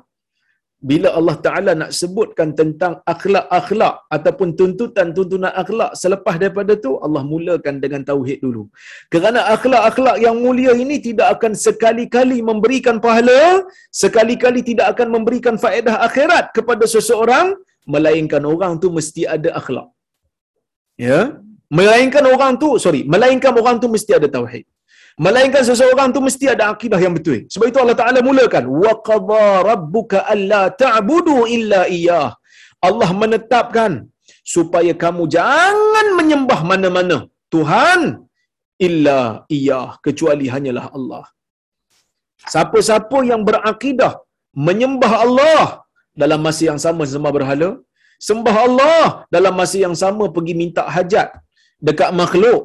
[0.90, 7.78] bila Allah Ta'ala nak sebutkan tentang akhlak-akhlak ataupun tuntutan-tuntunan akhlak selepas daripada tu Allah mulakan
[7.84, 8.64] dengan tauhid dulu.
[9.12, 13.62] Kerana akhlak-akhlak yang mulia ini tidak akan sekali-kali memberikan pahala,
[14.02, 17.54] sekali-kali tidak akan memberikan faedah akhirat kepada seseorang,
[17.94, 19.86] melainkan orang tu mesti ada akhlak.
[20.98, 21.20] Ya?
[21.78, 24.66] Melainkan orang tu, sorry, melainkan orang tu mesti ada tauhid.
[25.24, 27.38] Melainkan seseorang tu mesti ada akidah yang betul.
[27.52, 32.28] Sebab itu Allah Taala mulakan wa qadha rabbuka alla ta'budu illa iyyah.
[32.86, 33.92] Allah menetapkan
[34.54, 37.18] supaya kamu jangan menyembah mana-mana
[37.54, 38.00] Tuhan
[38.86, 39.20] illa
[39.56, 41.24] iyyah kecuali hanyalah Allah.
[42.52, 44.12] Siapa-siapa yang berakidah
[44.66, 45.64] menyembah Allah
[46.22, 47.70] dalam masa yang sama sembah berhala,
[48.28, 51.28] sembah Allah dalam masa yang sama pergi minta hajat
[51.88, 52.60] dekat makhluk,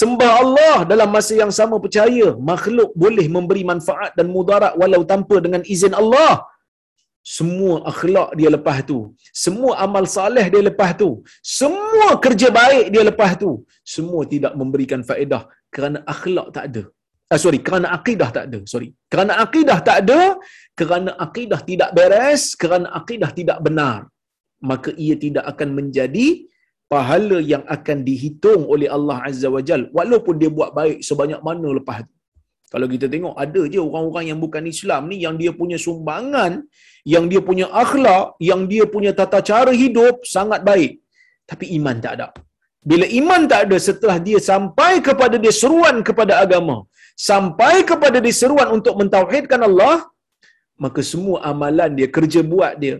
[0.00, 5.36] sembah Allah dalam masa yang sama percaya makhluk boleh memberi manfaat dan mudarat walau tanpa
[5.44, 6.32] dengan izin Allah.
[7.36, 8.98] Semua akhlak dia lepas tu.
[9.44, 11.10] Semua amal saleh dia lepas tu.
[11.58, 13.50] Semua kerja baik dia lepas tu.
[13.94, 15.42] Semua tidak memberikan faedah
[15.74, 16.84] kerana akhlak tak ada.
[17.32, 18.60] Ah, sorry kerana akidah tak ada.
[18.72, 18.88] Sorry.
[19.12, 20.20] Kerana akidah tak ada
[20.80, 23.96] kerana akidah tidak beres kerana akidah tidak benar
[24.70, 26.28] maka ia tidak akan menjadi
[26.92, 31.68] pahala yang akan dihitung oleh Allah Azza wa Jal walaupun dia buat baik sebanyak mana
[31.78, 32.12] lepas tu.
[32.72, 36.52] Kalau kita tengok ada je orang-orang yang bukan Islam ni yang dia punya sumbangan,
[37.14, 40.92] yang dia punya akhlak, yang dia punya tata cara hidup sangat baik.
[41.50, 42.28] Tapi iman tak ada.
[42.90, 46.76] Bila iman tak ada setelah dia sampai kepada dia seruan kepada agama,
[47.30, 49.96] sampai kepada dia seruan untuk mentauhidkan Allah,
[50.84, 52.96] maka semua amalan dia, kerja buat dia,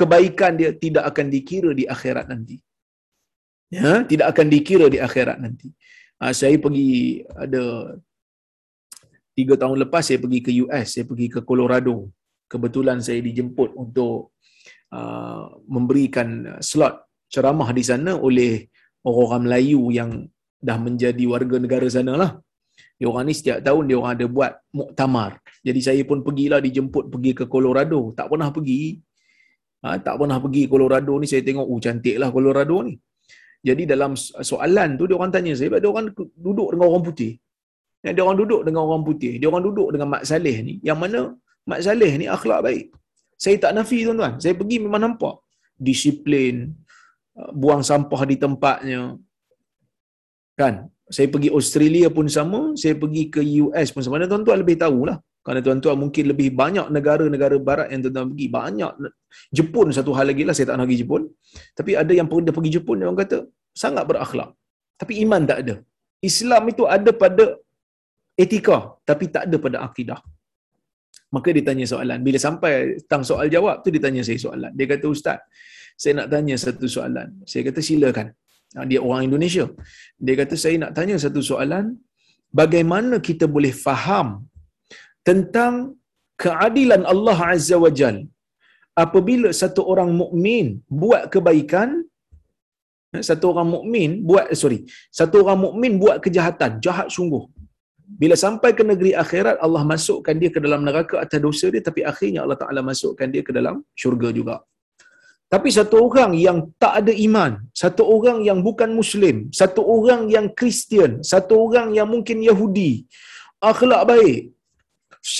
[0.00, 2.56] kebaikan dia tidak akan dikira di akhirat nanti
[3.68, 5.68] ya tidak akan dikira di akhirat nanti.
[6.18, 7.94] Uh, saya pergi ada
[9.38, 12.10] tiga tahun lepas saya pergi ke US saya pergi ke Colorado.
[12.48, 14.32] Kebetulan saya dijemput untuk
[14.90, 18.66] uh, memberikan slot ceramah di sana oleh
[19.04, 20.10] orang-orang Melayu yang
[20.58, 22.32] dah menjadi warga negara sana lah
[22.98, 25.38] dia orang ni setiap tahun dia orang ada buat muktamar.
[25.62, 28.10] Jadi saya pun pergilah dijemput pergi ke Colorado.
[28.10, 28.98] Tak pernah pergi.
[29.86, 32.98] Ha, tak pernah pergi Colorado ni saya tengok oh cantik lah Colorado ni
[33.68, 34.12] jadi dalam
[34.50, 36.06] soalan tu dia orang tanya saya, dia orang
[36.46, 37.32] duduk dengan orang putih.
[38.04, 39.32] Ya, dia orang duduk dengan orang putih.
[39.40, 40.74] Dia orang duduk dengan Mak Saleh ni.
[40.88, 41.20] Yang mana
[41.70, 42.84] Mak Saleh ni akhlak baik.
[43.44, 44.34] Saya tak nafi tuan-tuan.
[44.42, 45.34] Saya pergi memang nampak.
[45.86, 46.54] Disiplin.
[47.38, 49.02] Uh, buang sampah di tempatnya.
[50.60, 50.74] Kan?
[51.16, 52.60] Saya pergi Australia pun sama.
[52.82, 54.14] Saya pergi ke US pun sama.
[54.18, 55.18] Mana tuan-tuan lebih tahulah.
[55.42, 58.46] Kerana tuan-tuan mungkin lebih banyak negara-negara barat yang tuan-tuan pergi.
[58.58, 58.92] Banyak.
[59.58, 60.54] Jepun satu hal lagi lah.
[60.54, 61.22] Saya tak nak pergi Jepun.
[61.78, 62.96] Tapi ada yang pernah pergi Jepun.
[63.02, 63.38] Dia orang kata
[63.82, 64.50] sangat berakhlak.
[65.00, 65.74] Tapi iman tak ada.
[66.30, 67.44] Islam itu ada pada
[68.44, 68.78] etika.
[69.08, 70.20] Tapi tak ada pada akidah.
[71.34, 72.18] Maka dia tanya soalan.
[72.26, 72.72] Bila sampai
[73.04, 74.72] tentang soal jawab tu dia tanya saya soalan.
[74.78, 75.38] Dia kata Ustaz,
[76.02, 77.28] saya nak tanya satu soalan.
[77.50, 78.28] Saya kata silakan.
[78.76, 79.66] Ha, dia orang Indonesia.
[80.26, 81.86] Dia kata saya nak tanya satu soalan.
[82.60, 84.28] Bagaimana kita boleh faham
[85.28, 85.74] tentang
[86.42, 88.18] keadilan Allah Azza wa Jal
[89.04, 90.66] apabila satu orang mukmin
[91.00, 92.07] buat kebaikan
[93.28, 94.78] satu orang mukmin buat eh, sorry.
[95.18, 97.44] Satu orang mukmin buat kejahatan jahat sungguh.
[98.20, 102.00] Bila sampai ke negeri akhirat Allah masukkan dia ke dalam neraka atas dosa dia tapi
[102.10, 104.56] akhirnya Allah Taala masukkan dia ke dalam syurga juga.
[105.48, 107.52] Tapi satu orang yang tak ada iman,
[107.82, 113.08] satu orang yang bukan Muslim, satu orang yang Kristian, satu orang yang mungkin Yahudi,
[113.70, 114.52] akhlak baik,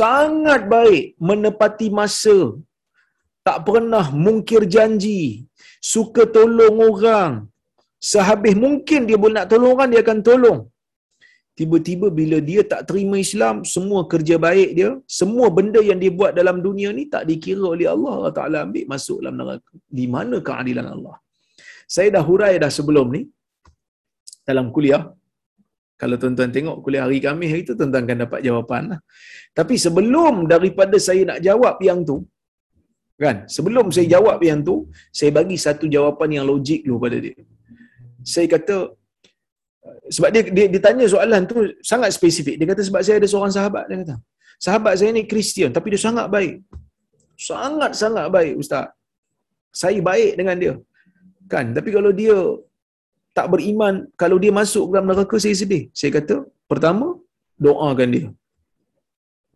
[0.01, 2.39] sangat baik menepati masa
[3.47, 5.49] tak pernah mungkir janji
[5.93, 7.33] suka tolong orang
[8.13, 10.61] sehabis mungkin dia boleh nak tolong orang dia akan tolong
[11.59, 14.91] tiba-tiba bila dia tak terima Islam, semua kerja baik dia,
[15.21, 18.85] semua benda yang dia buat dalam dunia ni tak dikira oleh Allah, Allah Ta'ala ambil
[18.93, 19.73] masuk dalam neraka.
[19.99, 21.17] Di mana keadilan Allah?
[21.95, 23.23] Saya dah hurai dah sebelum ni,
[24.49, 25.03] dalam kuliah,
[26.01, 28.83] kalau tuan-tuan tengok kuliah hari Khamis hari tu, tuan-tuan akan dapat jawapan.
[28.93, 29.01] Lah.
[29.59, 32.19] Tapi sebelum daripada saya nak jawab yang tu,
[33.25, 33.37] kan?
[33.57, 34.77] Sebelum saya jawab yang tu,
[35.19, 37.39] saya bagi satu jawapan yang logik dulu pada dia.
[38.33, 38.77] Saya kata,
[40.15, 41.57] sebab dia, dia, dia tanya soalan tu
[41.91, 42.55] sangat spesifik.
[42.61, 44.17] Dia kata sebab saya ada seorang sahabat, dia kata.
[44.67, 46.55] Sahabat saya ni Kristian, tapi dia sangat baik.
[47.49, 48.87] Sangat-sangat baik, Ustaz.
[49.83, 50.75] Saya baik dengan dia.
[51.53, 51.67] Kan?
[51.77, 52.37] Tapi kalau dia
[53.37, 55.83] tak beriman, kalau dia masuk dalam neraka, saya sedih.
[55.99, 56.37] Saya kata,
[56.71, 57.07] pertama,
[57.67, 58.29] doakan dia.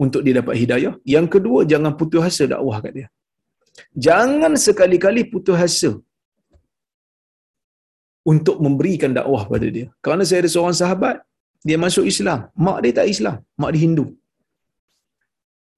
[0.04, 0.94] Untuk dia dapat hidayah.
[1.14, 3.08] Yang kedua, jangan putus asa dakwah kat dia.
[4.06, 5.90] Jangan sekali-kali putus asa
[8.30, 9.86] untuk memberikan dakwah pada dia.
[10.04, 11.16] Kerana saya ada seorang sahabat,
[11.68, 12.40] dia masuk Islam.
[12.66, 13.36] Mak dia tak Islam.
[13.60, 14.06] Mak dia Hindu.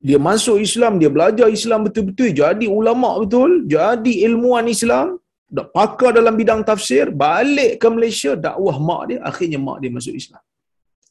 [0.09, 5.17] Dia masuk Islam, dia belajar Islam betul-betul, jadi ulama betul, jadi ilmuwan Islam,
[5.57, 10.13] dah pakar dalam bidang tafsir, balik ke Malaysia, dakwah mak dia, akhirnya mak dia masuk
[10.21, 10.43] Islam.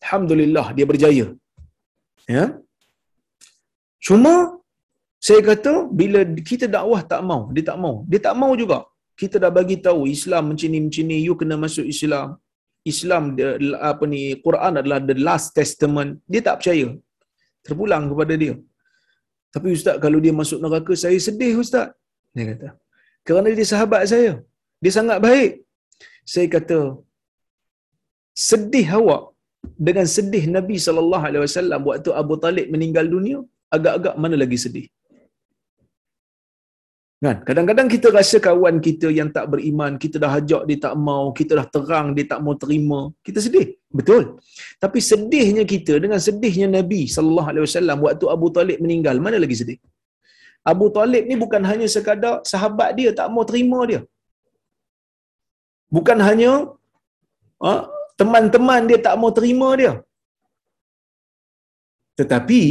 [0.04, 1.26] Alhamdulillah, dia berjaya.
[2.36, 2.46] Ya.
[4.06, 4.62] Cuma,
[5.26, 7.96] saya kata, bila kita dakwah tak mau, dia tak mau.
[8.12, 8.80] Dia tak mau juga.
[9.22, 12.28] Kita dah bagi tahu Islam macam ni macam ni, you kena masuk Islam.
[12.92, 13.24] Islam
[13.90, 16.12] apa ni Quran adalah the last testament.
[16.32, 16.88] Dia tak percaya.
[17.66, 18.56] Terpulang kepada dia.
[19.56, 21.88] Tapi ustaz kalau dia masuk neraka saya sedih ustaz.
[22.36, 22.70] Dia kata.
[23.28, 24.32] Kerana dia sahabat saya.
[24.84, 25.52] Dia sangat baik.
[26.32, 26.80] Saya kata,
[28.48, 29.24] sedih awak
[29.88, 33.40] dengan sedih Nabi sallallahu alaihi wasallam waktu Abu Talib meninggal dunia,
[33.76, 34.86] agak-agak mana lagi sedih?
[37.24, 37.38] Kan?
[37.48, 41.52] Kadang-kadang kita rasa kawan kita yang tak beriman, kita dah ajak dia tak mau, kita
[41.60, 43.68] dah terang dia tak mau terima, kita sedih.
[43.98, 44.24] Betul.
[44.84, 49.56] Tapi sedihnya kita dengan sedihnya Nabi sallallahu alaihi wasallam waktu Abu Talib meninggal, mana lagi
[49.62, 49.80] sedih?
[50.72, 54.02] Abu Talib ni bukan hanya sekadar sahabat dia tak mau terima dia.
[55.96, 56.52] Bukan hanya
[57.64, 57.72] ha,
[58.20, 59.94] teman-teman dia tak mau terima dia.
[62.20, 62.62] Tetapi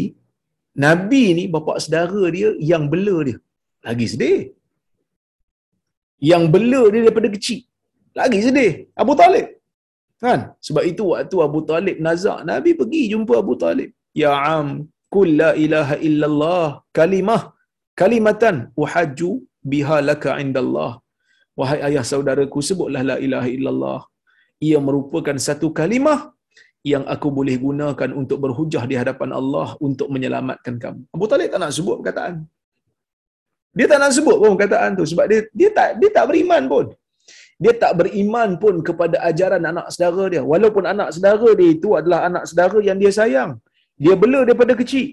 [0.85, 3.39] Nabi ni bapa saudara dia yang bela dia.
[3.87, 4.41] Lagi sedih.
[6.31, 7.61] Yang bela dia daripada kecil.
[8.21, 8.73] Lagi sedih.
[9.03, 9.47] Abu Talib.
[10.25, 10.41] Kan?
[10.67, 13.91] Sebab itu waktu Abu Talib nazak, Nabi pergi jumpa Abu Talib.
[14.23, 14.69] Ya am,
[15.15, 16.67] kul la ilaha illallah
[16.99, 17.43] kalimah
[18.01, 19.31] kalimatan uhajju
[19.73, 20.93] biha laka indallah
[21.61, 24.01] wahai ayah saudaraku sebutlah la ilaha illallah
[24.69, 26.21] ia merupakan satu kalimah
[26.91, 31.03] yang aku boleh gunakan untuk berhujah di hadapan Allah untuk menyelamatkan kamu.
[31.17, 32.35] Abu Talib tak nak sebut perkataan.
[33.79, 36.87] Dia tak nak sebut pun perkataan tu sebab dia dia tak dia tak beriman pun.
[37.63, 40.43] Dia tak beriman pun kepada ajaran anak saudara dia.
[40.53, 43.51] Walaupun anak saudara dia itu adalah anak saudara yang dia sayang.
[44.05, 45.07] Dia bela daripada kecil.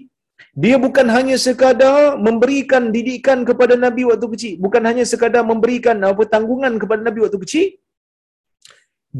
[0.62, 4.54] Dia bukan hanya sekadar memberikan didikan kepada Nabi waktu kecil.
[4.64, 7.68] Bukan hanya sekadar memberikan apa tanggungan kepada Nabi waktu kecil.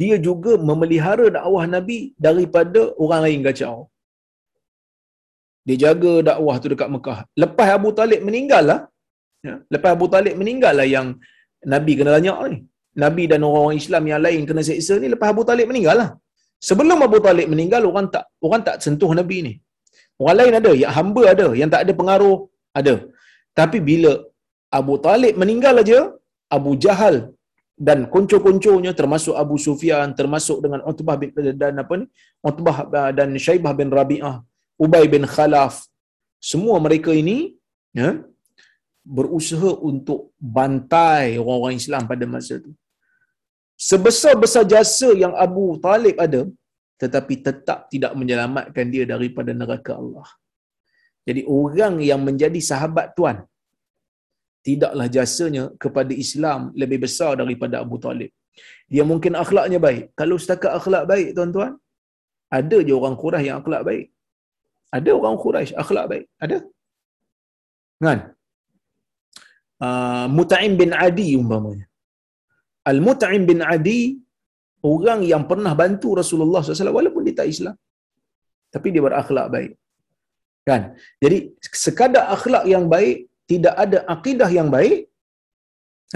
[0.00, 3.76] Dia juga memelihara dakwah Nabi daripada orang lain kacau.
[5.66, 7.18] Dia jaga dakwah tu dekat Mekah.
[7.42, 8.80] Lepas Abu Talib meninggal lah.
[9.46, 11.06] Ya, lepas Abu Talib meninggal lah yang
[11.74, 12.58] Nabi kena tanya ni.
[13.02, 16.10] Nabi dan orang-orang Islam yang lain kena seksa ni lepas Abu Talib meninggal lah.
[16.68, 19.52] Sebelum Abu Talib meninggal, orang tak orang tak sentuh Nabi ni.
[20.20, 22.36] Orang lain ada, yang hamba ada, yang tak ada pengaruh
[22.78, 22.94] ada.
[23.58, 24.12] Tapi bila
[24.78, 26.00] Abu Talib meninggal aja,
[26.56, 27.32] Abu Jahal
[27.88, 31.32] dan konco-konconya termasuk Abu Sufyan, termasuk dengan Utbah bin
[31.62, 32.06] dan apa ni?
[32.50, 32.78] Utbah
[33.18, 34.36] dan Syaibah bin Rabi'ah,
[34.84, 35.74] Ubay bin Khalaf.
[36.50, 37.38] Semua mereka ini
[38.00, 38.20] ya,
[39.04, 42.72] berusaha untuk bantai orang-orang Islam pada masa itu.
[43.80, 46.44] Sebesar-besar jasa yang Abu Talib ada,
[47.00, 50.28] tetapi tetap tidak menyelamatkan dia daripada neraka Allah.
[51.24, 53.38] Jadi orang yang menjadi sahabat Tuan
[54.68, 58.30] tidaklah jasanya kepada Islam lebih besar daripada Abu Talib.
[58.92, 60.12] Dia mungkin akhlaknya baik.
[60.20, 61.72] Kalau setakat akhlak baik tuan-tuan,
[62.58, 64.06] ada je orang Quraisy yang akhlak baik.
[64.96, 66.24] Ada orang Quraisy akhlak baik.
[66.44, 66.58] Ada?
[68.04, 68.20] Kan?
[69.85, 71.85] Uh, Mut'im bin Adi umpamanya.
[72.91, 73.99] Al-Mut'im bin Adi
[74.93, 77.75] orang yang pernah bantu Rasulullah SAW walaupun dia tak Islam.
[78.73, 79.73] Tapi dia berakhlak baik.
[80.69, 80.81] Kan?
[81.23, 81.37] Jadi
[81.85, 83.17] sekadar akhlak yang baik,
[83.51, 84.97] tidak ada akidah yang baik.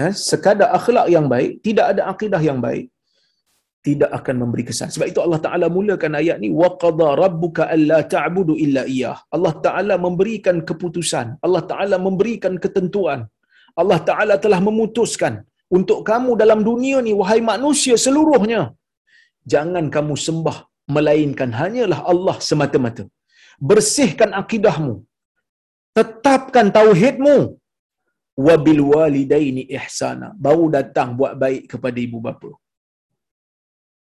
[0.00, 0.08] Ha?
[0.30, 2.84] Sekadar akhlak yang baik, tidak ada akidah yang baik,
[3.86, 4.90] tidak akan memberi kesan.
[4.94, 9.94] Sebab itu Allah Ta'ala mulakan ayat ni, وَقَضَى رَبُّكَ أَلَّا تَعْبُدُ إِلَّا إِيَّهِ Allah Ta'ala
[10.06, 11.26] memberikan keputusan.
[11.46, 13.20] Allah Ta'ala memberikan ketentuan.
[13.81, 15.33] Allah Ta'ala telah memutuskan
[15.77, 18.61] untuk kamu dalam dunia ni wahai manusia seluruhnya
[19.53, 20.57] jangan kamu sembah
[20.95, 23.03] melainkan hanyalah Allah semata-mata.
[23.69, 24.95] Bersihkan akidahmu.
[25.97, 27.37] Tetapkan tauhidmu.
[28.47, 30.27] Wabil walidaini ihsana.
[30.45, 32.51] Baru datang buat baik kepada ibu bapa.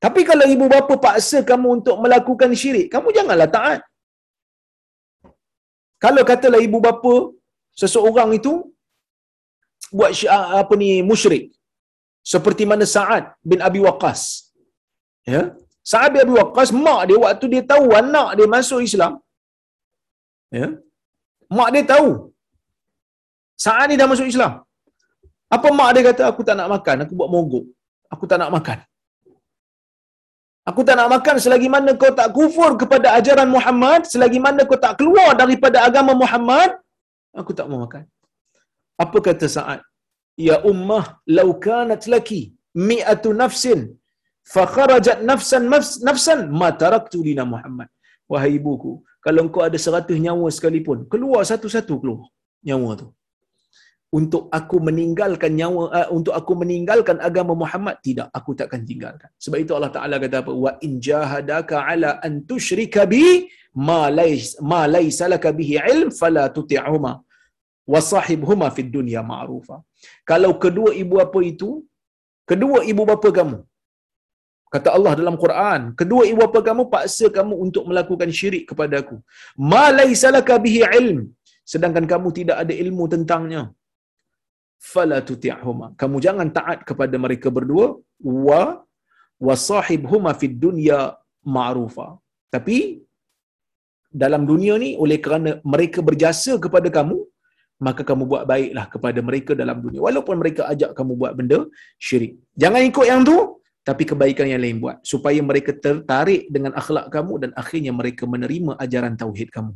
[0.04, 3.82] Tapi kalau ibu bapa paksa kamu untuk melakukan syirik, kamu janganlah taat.
[6.04, 7.14] Kalau katalah ibu bapa
[7.82, 8.54] seseorang itu
[9.98, 10.12] buat
[10.62, 11.46] apa ni musyrik.
[12.34, 14.22] Seperti mana Sa'ad bin Abi Waqqas.
[15.34, 15.42] Ya?
[15.92, 19.14] Sa'ad bin Abi Waqqas mak dia waktu dia tahu anak dia masuk Islam.
[20.60, 20.68] Ya?
[21.58, 22.10] Mak dia tahu.
[23.66, 24.54] Sa'ad ni dah masuk Islam.
[25.56, 27.66] Apa mak dia kata aku tak nak makan aku buat mogok.
[28.14, 28.80] Aku tak nak makan.
[30.70, 34.80] Aku tak nak makan selagi mana kau tak kufur kepada ajaran Muhammad, selagi mana kau
[34.86, 36.70] tak keluar daripada agama Muhammad,
[37.40, 38.04] aku tak mau makan.
[39.04, 39.82] Apa kata Sa'ad?
[40.48, 41.06] Ya ummah,
[41.38, 42.42] lau kanat laki
[42.88, 43.82] mi'atu nafsin
[44.54, 45.64] fa kharajat nafsan
[46.08, 47.90] nafsan ma taraktu lina Muhammad.
[48.32, 48.92] Wahai ibuku,
[49.26, 52.26] kalau kau ada seratus nyawa sekalipun, keluar satu-satu keluar
[52.68, 53.08] nyawa tu.
[54.20, 59.30] Untuk aku meninggalkan nyawa uh, untuk aku meninggalkan agama Muhammad tidak aku takkan tinggalkan.
[59.44, 60.52] Sebab itu Allah Taala kata apa?
[60.66, 63.26] Wa in jahadaka ala an tusyrika bi
[63.88, 67.14] ma lais ma laisa laka bihi ilm fala tuti'huma
[67.94, 69.78] wasahibhuma fid dunya ma'rufa.
[70.32, 71.70] Kalau kedua ibu bapa itu,
[72.50, 73.60] kedua ibu bapa kamu
[74.76, 79.18] kata Allah dalam Quran, kedua ibu bapa kamu paksa kamu untuk melakukan syirik kepada aku.
[79.72, 79.86] Ma
[80.36, 81.20] laka bihi ilm,
[81.74, 83.64] sedangkan kamu tidak ada ilmu tentangnya.
[84.92, 85.88] Fala tuti'huma.
[86.02, 87.88] Kamu jangan taat kepada mereka berdua
[88.48, 88.62] wa
[89.48, 91.00] wasahibhuma fid dunya
[91.56, 92.08] ma'rufa.
[92.56, 92.78] Tapi
[94.24, 97.18] dalam dunia ni oleh kerana mereka berjasa kepada kamu,
[97.82, 100.00] maka kamu buat baiklah kepada mereka dalam dunia.
[100.08, 101.60] Walaupun mereka ajak kamu buat benda
[102.00, 102.40] syirik.
[102.56, 103.38] Jangan ikut yang tu
[103.84, 104.98] tapi kebaikan yang lain buat.
[105.04, 109.74] Supaya mereka tertarik dengan akhlak kamu dan akhirnya mereka menerima ajaran tauhid kamu.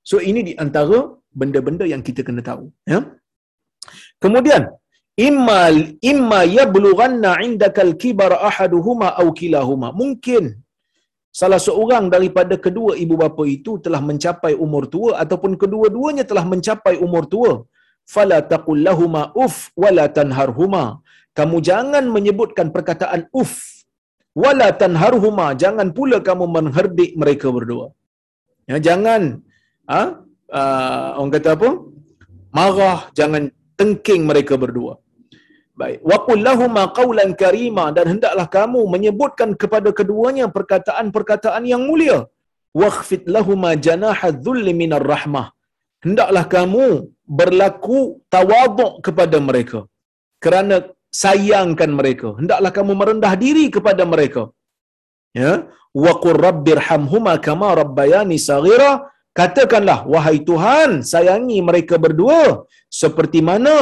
[0.00, 3.04] So ini di antara benda-benda yang kita kena tahu ya.
[4.22, 4.62] Kemudian
[5.28, 5.62] imma
[6.00, 9.92] imma yablughanna indakal kibar ahaduhuma aw kilahuma.
[9.92, 10.56] Mungkin
[11.40, 16.94] salah seorang daripada kedua ibu bapa itu telah mencapai umur tua ataupun kedua-duanya telah mencapai
[17.06, 17.52] umur tua.
[18.14, 18.86] Fala taqul
[19.44, 20.84] uf wala tanharhuma.
[21.38, 23.52] Kamu jangan menyebutkan perkataan uf
[24.42, 25.46] wala tanharhuma.
[25.62, 27.86] Jangan pula kamu mengherdik mereka berdua.
[28.70, 29.22] Ya jangan
[29.90, 30.02] ha?
[30.58, 31.70] uh, orang kata apa?
[32.58, 33.42] Marah jangan
[33.78, 34.98] tengking mereka berdua
[35.80, 35.98] Baik.
[36.10, 42.18] Wa qul lahumu qawlan karima dan hendaklah kamu menyebutkan kepada keduanya perkataan-perkataan yang mulia.
[42.82, 45.46] Wakhfid lahumu janaha dhulli minar rahmah.
[46.04, 46.86] Hendaklah kamu
[47.38, 47.98] berlaku
[48.34, 49.80] tawaduk kepada mereka
[50.44, 50.76] kerana
[51.22, 52.28] sayangkan mereka.
[52.40, 54.42] Hendaklah kamu merendah diri kepada mereka.
[55.40, 55.52] Ya.
[56.04, 58.92] Wa qur rabbirhamhuma kama rabbayani saghira.
[59.38, 62.66] Katakanlah wahai Tuhan sayangi mereka berdua
[63.00, 63.76] seperti mana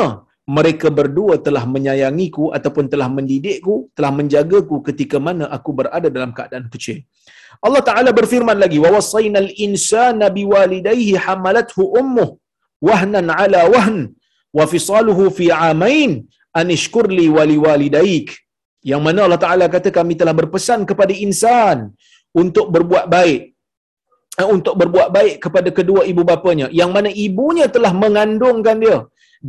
[0.56, 6.66] mereka berdua telah menyayangiku ataupun telah mendidikku, telah menjagaku ketika mana aku berada dalam keadaan
[6.74, 6.98] kecil.
[7.66, 12.28] Allah Taala berfirman lagi, "Wa wasainal insana biwalidayhi hamalathu ummuh
[12.88, 13.96] wahnan ala wahn
[14.58, 16.12] wa fisaluhu fi amain
[16.60, 18.28] an ishkur li wa liwalidayk."
[18.90, 21.78] Yang mana Allah Taala kata kami telah berpesan kepada insan
[22.42, 23.42] untuk berbuat baik
[24.40, 28.98] eh, untuk berbuat baik kepada kedua ibu bapanya yang mana ibunya telah mengandungkan dia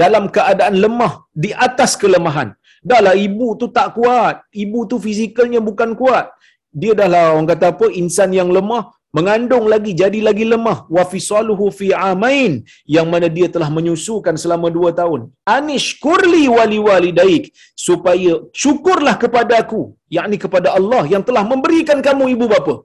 [0.02, 2.52] dalam keadaan lemah di atas kelemahan.
[2.80, 4.46] Dahlah ibu tu tak kuat.
[4.64, 6.32] Ibu tu fizikalnya bukan kuat.
[6.72, 8.84] Dia dahlah orang kata apa insan yang lemah
[9.18, 12.62] mengandung lagi jadi lagi lemah wa fisaluhu fi amain
[12.96, 15.22] yang mana dia telah menyusukan selama dua tahun
[15.56, 17.50] anishkurli wali walidaik
[17.88, 19.82] supaya syukurlah kepada aku
[20.18, 22.76] yakni kepada Allah yang telah memberikan kamu ibu bapa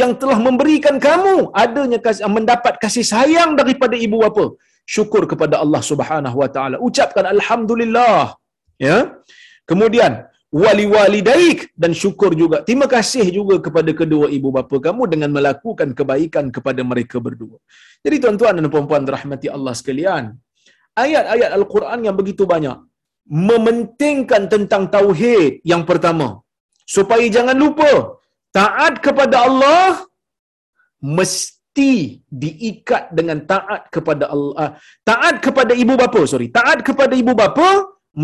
[0.00, 1.34] yang telah memberikan kamu
[1.64, 4.46] adanya kasih, mendapat kasih sayang daripada ibu bapa
[4.94, 6.76] syukur kepada Allah Subhanahu wa taala.
[6.88, 8.22] Ucapkan alhamdulillah.
[8.86, 8.98] Ya.
[9.70, 10.12] Kemudian
[10.62, 12.58] wali walidaik dan syukur juga.
[12.66, 17.58] Terima kasih juga kepada kedua ibu bapa kamu dengan melakukan kebaikan kepada mereka berdua.
[18.04, 20.24] Jadi tuan-tuan dan puan-puan rahmati Allah sekalian,
[21.04, 22.78] ayat-ayat Al-Quran yang begitu banyak
[23.48, 26.28] mementingkan tentang tauhid yang pertama.
[26.96, 27.92] Supaya jangan lupa
[28.58, 30.08] taat kepada Allah
[31.16, 34.54] mesti mesti diikat dengan taat kepada Allah.
[34.62, 34.70] Ah,
[35.10, 36.48] taat kepada ibu bapa, sorry.
[36.58, 37.68] Taat kepada ibu bapa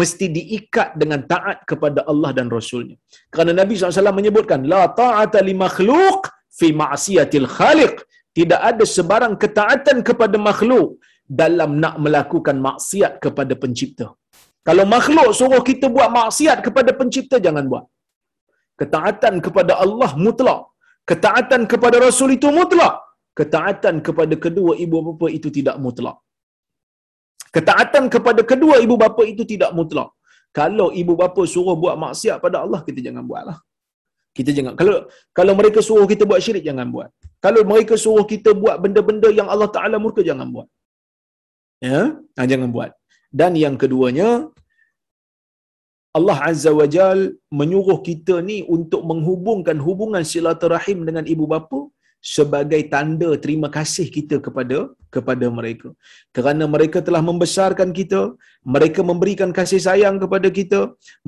[0.00, 2.96] mesti diikat dengan taat kepada Allah dan Rasulnya.
[3.30, 6.26] Kerana Nabi SAW menyebutkan, La ta'ata li makhluk
[6.59, 7.94] fi ma'asiyatil khaliq.
[8.38, 10.98] Tidak ada sebarang ketaatan kepada makhluk
[11.40, 14.07] dalam nak melakukan maksiat kepada pencipta.
[14.66, 17.84] Kalau makhluk suruh kita buat maksiat kepada pencipta, jangan buat.
[18.80, 20.62] Ketaatan kepada Allah mutlak
[21.11, 22.94] Ketaatan kepada Rasul itu mutlak.
[23.39, 26.16] Ketaatan kepada kedua ibu bapa itu tidak mutlak.
[27.57, 30.11] Ketaatan kepada kedua ibu bapa itu tidak mutlak.
[30.59, 33.59] Kalau ibu bapa suruh buat maksiat pada Allah, kita jangan buatlah.
[34.39, 34.72] Kita jangan.
[34.80, 34.97] Kalau
[35.39, 37.11] kalau mereka suruh kita buat syirik, jangan buat.
[37.45, 40.68] Kalau mereka suruh kita buat benda-benda yang Allah Ta'ala murka, jangan buat.
[41.89, 42.03] Ya?
[42.37, 42.91] Nah, jangan buat.
[43.41, 44.28] Dan yang keduanya,
[46.18, 47.20] Allah Azza wa Jal
[47.61, 51.80] menyuruh kita ni untuk menghubungkan hubungan silaturahim dengan ibu bapa
[52.25, 54.79] sebagai tanda terima kasih kita kepada
[55.14, 55.89] kepada mereka.
[56.37, 58.20] Kerana mereka telah membesarkan kita,
[58.75, 60.81] mereka memberikan kasih sayang kepada kita,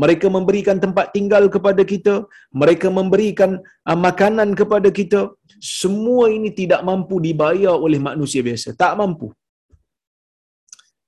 [0.02, 2.14] mereka memberikan tempat tinggal kepada kita,
[2.62, 5.20] mereka memberikan uh, makanan kepada kita.
[5.60, 8.72] Semua ini tidak mampu dibayar oleh manusia biasa.
[8.82, 9.28] Tak mampu.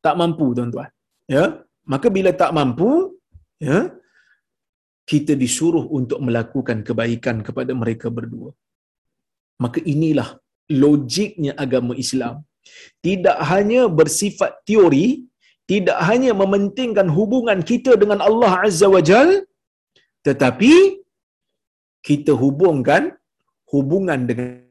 [0.04, 0.90] Tak mampu, tuan-tuan.
[1.36, 1.44] Ya?
[1.92, 3.18] Maka bila tak mampu,
[3.58, 3.78] ya,
[5.10, 8.52] kita disuruh untuk melakukan kebaikan kepada mereka berdua.
[9.62, 10.28] Maka inilah
[10.82, 12.44] logiknya agama Islam.
[13.06, 15.06] Tidak hanya bersifat teori,
[15.70, 19.30] tidak hanya mementingkan hubungan kita dengan Allah Azza wa Jal,
[20.26, 20.74] tetapi
[22.08, 23.02] kita hubungkan
[23.72, 24.67] hubungan dengan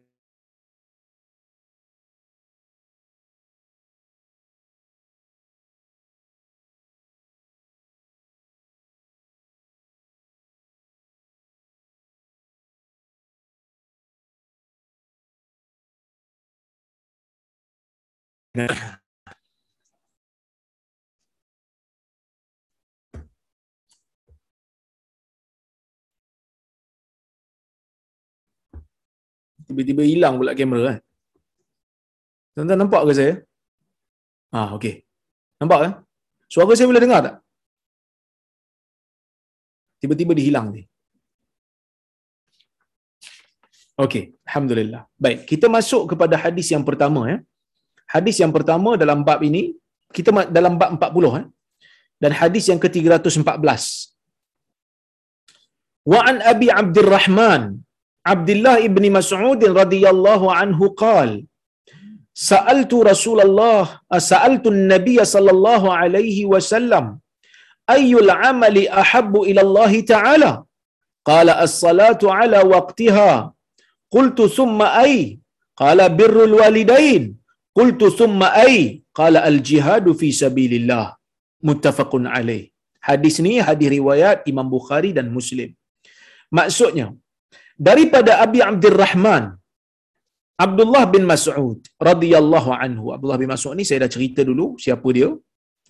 [29.67, 30.97] tiba-tiba hilang pula kamera kan.
[32.55, 33.33] Tuan-tuan nampak ke saya?
[34.49, 34.93] Ah, okey.
[35.61, 35.91] Nampak kan?
[36.49, 37.35] Suara saya boleh dengar tak?
[40.01, 40.81] Tiba-tiba dihilang ni.
[43.97, 45.03] Okey, alhamdulillah.
[45.17, 47.37] Baik, kita masuk kepada hadis yang pertama ya.
[48.13, 49.63] Hadis yang pertama dalam bab ini,
[50.17, 51.45] kita dalam bab 40 eh.
[52.23, 53.83] Dan hadis yang ke-314.
[56.11, 57.63] Wa an Abi Abdurrahman
[58.33, 61.29] Abdullah ibn Mas'ud radhiyallahu anhu qal
[62.47, 63.83] Sa'altu Rasulullah
[64.29, 67.05] sa'altu an-nabiy sallallahu alaihi wasallam
[67.95, 70.51] ayyul amali ahabbu ila Allah ta'ala
[71.29, 73.31] qala as-salatu ala waqtiha
[74.15, 75.15] qultu thumma ay
[75.81, 77.23] qala birrul walidain
[77.77, 78.75] qultu thumma ay
[79.19, 81.05] qala al-jihadu fi sabilillah
[81.67, 82.63] muttafaqun alaih
[83.09, 85.69] hadis ni hadis riwayat Imam Bukhari dan Muslim
[86.57, 87.07] maksudnya
[87.89, 89.45] daripada Abi Abdurrahman
[90.65, 93.05] Abdullah bin Mas'ud radhiyallahu anhu.
[93.15, 95.29] Abdullah bin Mas'ud ni saya dah cerita dulu siapa dia.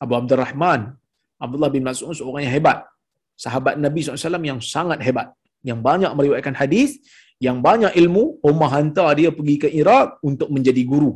[0.03, 0.81] Abu Abdurrahman.
[1.45, 2.79] Abdullah bin Mas'ud seorang yang hebat.
[3.43, 5.31] Sahabat Nabi SAW yang sangat hebat.
[5.69, 6.99] Yang banyak meriwayatkan hadis,
[7.39, 11.15] yang banyak ilmu, Umar hantar dia pergi ke Iraq untuk menjadi guru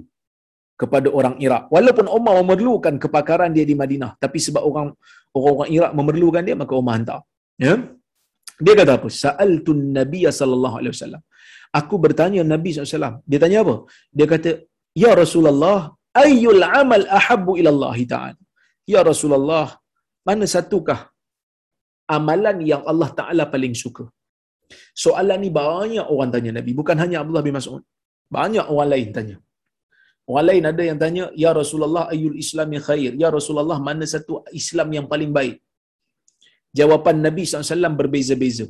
[0.81, 1.63] kepada orang Iraq.
[1.75, 4.87] Walaupun Umar memerlukan kepakaran dia di Madinah, tapi sebab orang
[5.37, 7.19] orang Iraq memerlukan dia, maka Umar hantar.
[7.65, 7.73] Ya?
[8.65, 9.09] Dia kata apa?
[9.23, 11.21] Sa'altun Nabi sallallahu alaihi wasallam.
[11.79, 13.23] Aku bertanya Nabi SAW.
[13.31, 13.75] Dia tanya apa?
[14.17, 14.49] Dia kata,
[15.03, 15.79] Ya Rasulullah,
[16.23, 18.41] ayyul amal ahabbu ilallah ta'ala.
[18.93, 19.67] Ya Rasulullah,
[20.27, 20.99] mana satukah
[22.15, 24.05] amalan yang Allah Ta'ala paling suka?
[25.03, 26.71] Soalan ni banyak orang tanya Nabi.
[26.79, 27.83] Bukan hanya Abdullah bin Mas'ud.
[28.37, 29.37] Banyak orang lain tanya.
[30.31, 33.11] Orang lain ada yang tanya, Ya Rasulullah, ayyul islami khair.
[33.23, 35.55] Ya Rasulullah, mana satu Islam yang paling baik?
[36.79, 38.67] jawapan Nabi SAW berbeza-beza.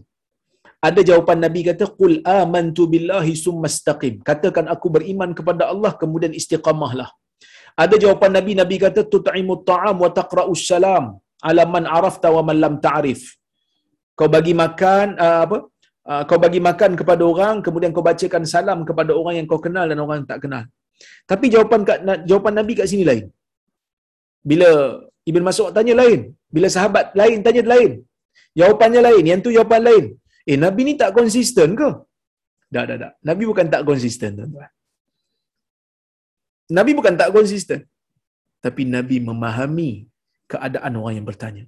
[0.88, 4.14] Ada jawapan Nabi kata, Qul amantu billahi summa istaqim.
[4.30, 7.09] Katakan aku beriman kepada Allah, kemudian istiqamahlah.
[7.84, 11.05] Ada jawapan Nabi, Nabi kata, Tut'imu ta'am wa taqra'u salam
[11.49, 13.22] ala man arafta wa man lam ta'rif.
[14.18, 15.57] Kau bagi makan, uh, apa?
[16.12, 19.86] Uh, kau bagi makan kepada orang, kemudian kau bacakan salam kepada orang yang kau kenal
[19.86, 20.64] dan orang yang tak kenal.
[21.32, 21.82] Tapi jawapan
[22.30, 23.26] jawapan Nabi kat sini lain.
[24.49, 24.70] Bila
[25.30, 26.20] Ibn Mas'ud tanya lain.
[26.56, 27.91] Bila sahabat lain tanya lain.
[28.60, 29.24] Jawapannya lain.
[29.30, 30.06] Yang tu jawapan lain.
[30.49, 31.89] Eh, Nabi ni tak konsisten ke?
[32.76, 33.14] Tak, tak, tak.
[33.30, 34.72] Nabi bukan tak konsisten, tuan-tuan.
[36.78, 37.80] Nabi bukan tak konsisten.
[38.66, 39.91] Tapi Nabi memahami
[40.52, 41.64] keadaan orang yang bertanya.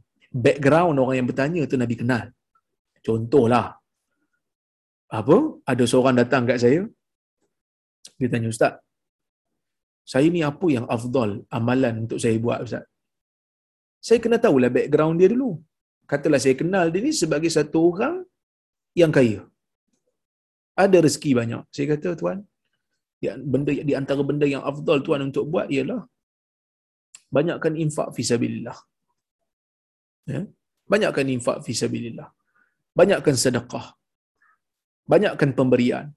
[0.46, 2.26] Background orang yang bertanya tu Nabi kenal.
[3.08, 3.68] Contohlah.
[5.20, 5.38] Apa?
[5.72, 6.82] Ada seorang datang kat saya.
[8.18, 8.74] Dia tanya, Ustaz,
[10.12, 12.86] saya ni apa yang afdal amalan untuk saya buat, Ustaz?
[14.08, 15.50] saya kena tahulah background dia dulu.
[16.12, 18.16] Katalah saya kenal dia ni sebagai satu orang
[19.02, 19.42] yang kaya.
[20.84, 21.62] Ada rezeki banyak.
[21.76, 22.40] Saya kata, tuan,
[23.24, 26.02] ya, benda di antara benda yang afdal tuan untuk buat ialah
[27.32, 28.78] banyakkan infak fisabilillah.
[30.34, 30.42] Ya?
[30.94, 32.28] Banyakkan infak fisabilillah.
[33.00, 33.96] Banyakkan sedekah.
[35.08, 36.12] Banyakkan pemberian.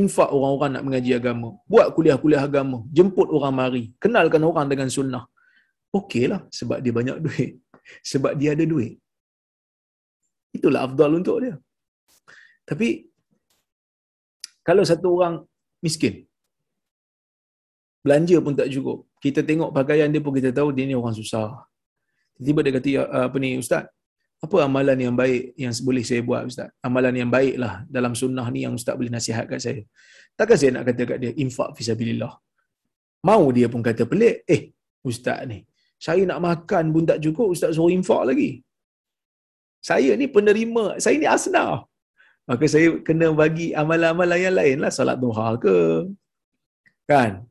[0.00, 5.24] Infak orang-orang nak mengaji agama, buat kuliah-kuliah agama, jemput orang mari, kenalkan orang dengan sunnah.
[5.98, 7.52] Okeylah sebab dia banyak duit.
[8.10, 8.92] Sebab dia ada duit.
[10.56, 11.54] Itulah afdal untuk dia.
[12.68, 12.88] Tapi
[14.64, 15.34] kalau satu orang
[15.84, 16.24] miskin,
[18.00, 18.98] belanja pun tak cukup.
[19.24, 21.68] Kita tengok pakaian dia pun kita tahu dia ni orang susah.
[22.40, 23.84] Tiba-tiba dia kata, ya, apa ni Ustaz,
[24.44, 26.68] apa amalan yang baik yang boleh saya buat Ustaz?
[26.86, 29.82] Amalan yang baik lah dalam sunnah ni yang Ustaz boleh nasihat kat saya.
[30.38, 32.32] Takkan saya nak kata kat dia, infak fisabilillah.
[33.28, 34.62] Mau dia pun kata pelik, eh
[35.10, 35.58] Ustaz ni,
[36.06, 38.50] saya nak makan pun tak cukup, Ustaz suruh infak lagi.
[39.88, 41.88] Saya ni penerima, saya ni asnaf.
[42.48, 45.76] Maka saya kena bagi amalan-amalan yang lain lah, salat duha ke,
[47.08, 47.44] kan?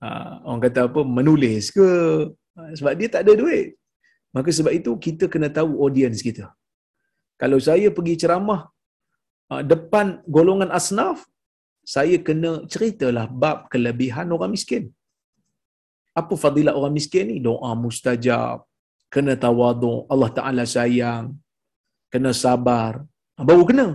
[0.00, 0.08] Ha,
[0.46, 1.88] orang kata apa, menulis ke,
[2.56, 3.77] ha, sebab dia tak ada duit.
[4.38, 6.46] Maka sebab itu kita kena tahu audience kita.
[7.42, 8.60] Kalau saya pergi ceramah
[9.50, 11.18] ha, depan golongan asnaf,
[11.94, 14.84] saya kena ceritalah bab kelebihan orang miskin.
[16.20, 17.36] Apa fadilat orang miskin ni?
[17.46, 18.66] Doa mustajab,
[19.14, 21.26] kena tawaduk, Allah Ta'ala sayang,
[22.12, 22.92] kena sabar.
[23.38, 23.88] Ha, baru kena.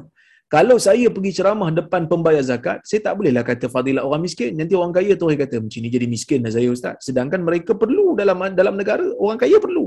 [0.54, 4.52] Kalau saya pergi ceramah depan pembayar zakat, saya tak bolehlah kata fadilat orang miskin.
[4.60, 6.96] Nanti orang kaya tu orang kata, macam ni jadi miskin lah saya Ustaz.
[7.08, 9.86] Sedangkan mereka perlu dalam dalam negara, orang kaya perlu.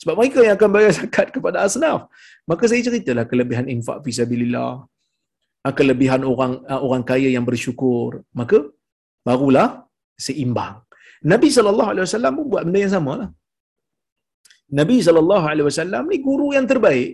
[0.00, 1.98] Sebab mereka yang akan bayar zakat kepada asnaf.
[2.50, 4.72] Maka saya ceritalah kelebihan infak fisabilillah.
[5.66, 8.22] Ah, kelebihan orang ah, orang kaya yang bersyukur.
[8.40, 8.58] Maka
[9.26, 9.68] barulah
[10.26, 10.76] seimbang.
[11.32, 13.30] Nabi SAW pun buat benda yang sama lah.
[14.78, 17.10] Nabi SAW ni guru yang terbaik.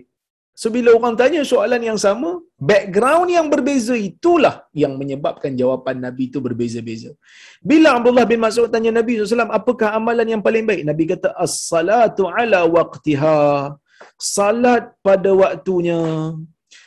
[0.61, 6.31] So bila orang tanya soalan yang sama, background yang berbeza itulah yang menyebabkan jawapan Nabi
[6.31, 7.11] itu berbeza-beza.
[7.59, 10.87] Bila Abdullah bin Mas'ud tanya Nabi SAW, apakah amalan yang paling baik?
[10.87, 13.75] Nabi kata, As-salatu ala waqtiha.
[14.19, 15.99] Salat pada waktunya.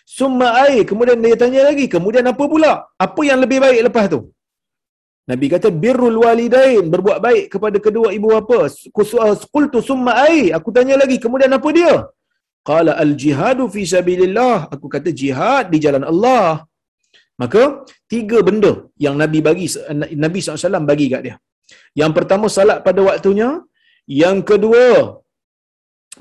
[0.05, 0.85] Summa air.
[0.89, 2.73] Kemudian dia tanya lagi, kemudian apa pula?
[2.97, 4.21] Apa yang lebih baik lepas tu?
[5.29, 8.73] Nabi kata birrul walidain berbuat baik kepada kedua ibu bapa.
[9.53, 10.49] Qultu summa ai.
[10.57, 11.95] Aku tanya lagi, kemudian apa dia?
[12.71, 14.57] Qala al jihadu fi sabilillah.
[14.75, 16.49] Aku kata jihad di jalan Allah.
[17.43, 17.63] Maka
[18.13, 18.73] tiga benda
[19.05, 19.67] yang Nabi bagi
[20.25, 21.37] Nabi SAW bagi kat dia.
[22.01, 23.51] Yang pertama salat pada waktunya,
[24.23, 24.87] yang kedua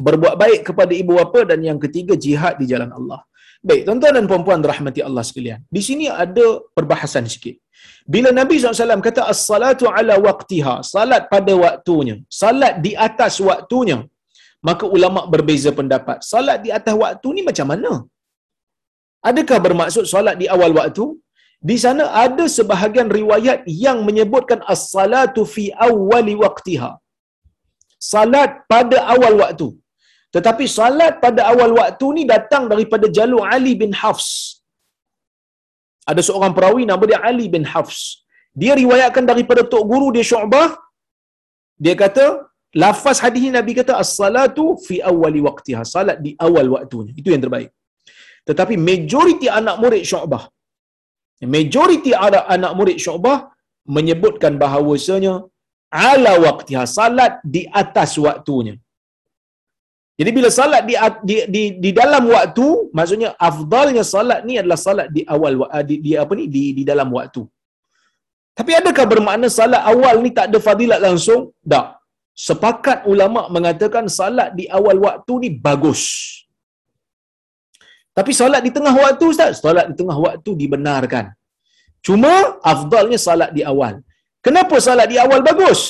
[0.07, 3.19] berbuat baik kepada ibu bapa dan yang ketiga jihad di jalan Allah.
[3.67, 5.59] Baik, tuan-tuan dan puan-puan rahmati Allah sekalian.
[5.75, 6.45] Di sini ada
[6.77, 7.55] perbahasan sikit.
[8.13, 13.97] Bila Nabi SAW kata as-salatu ala waqtiha, salat pada waktunya, salat di atas waktunya,
[14.67, 16.25] maka ulama berbeza pendapat.
[16.31, 17.91] Salat di atas waktu ni macam mana?
[19.29, 21.05] Adakah bermaksud salat di awal waktu?
[21.69, 26.91] Di sana ada sebahagian riwayat yang menyebutkan as-salatu fi awwali waqtiha.
[28.13, 29.67] Salat pada awal waktu.
[30.35, 34.29] Tetapi salat pada awal waktu ni datang daripada jalur Ali bin Hafs.
[36.11, 38.01] Ada seorang perawi nama dia Ali bin Hafs.
[38.61, 40.69] Dia riwayatkan daripada tok guru dia Syu'bah.
[41.85, 42.46] Dia kata,
[42.83, 45.81] lafaz hadis ini Nabi kata as-salatu fi awwali waqtiha.
[45.95, 47.13] Salat di awal waktunya.
[47.19, 47.69] Itu yang terbaik.
[48.47, 50.43] Tetapi majoriti anak murid Syu'bah.
[51.55, 53.37] Majoriti anak murid Syu'bah
[53.95, 55.33] menyebutkan bahawasanya
[55.91, 56.83] ala waqtiha.
[56.99, 58.75] Salat di atas waktunya.
[60.19, 60.95] Jadi bila salat di,
[61.29, 65.53] di di di dalam waktu, maksudnya afdalnya salat ni adalah salat di awal
[65.89, 67.45] di, di apa ni di di dalam waktu.
[68.57, 71.53] Tapi adakah bermakna salat awal ni tak ada fadilat langsung?
[71.61, 72.01] Tak.
[72.37, 76.01] Sepakat ulama mengatakan salat di awal waktu ni bagus.
[78.17, 81.25] Tapi salat di tengah waktu Ustaz, salat di tengah waktu dibenarkan.
[82.05, 82.33] Cuma
[82.73, 83.95] afdalnya salat di awal.
[84.45, 85.81] Kenapa salat di awal bagus?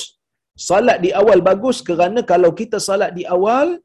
[0.68, 3.76] Salat di awal bagus kerana kalau kita salat di awal,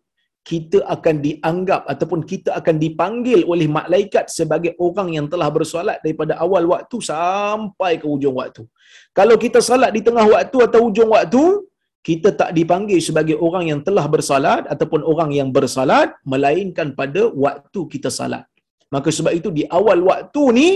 [0.43, 6.35] kita akan dianggap ataupun kita akan dipanggil oleh malaikat sebagai orang yang telah bersolat daripada
[6.45, 8.63] awal waktu sampai ke ujung waktu.
[9.15, 11.43] Kalau kita salat di tengah waktu atau ujung waktu,
[12.07, 17.81] kita tak dipanggil sebagai orang yang telah bersalat ataupun orang yang bersalat melainkan pada waktu
[17.93, 18.43] kita salat.
[18.93, 20.67] Maka sebab itu di awal waktu ni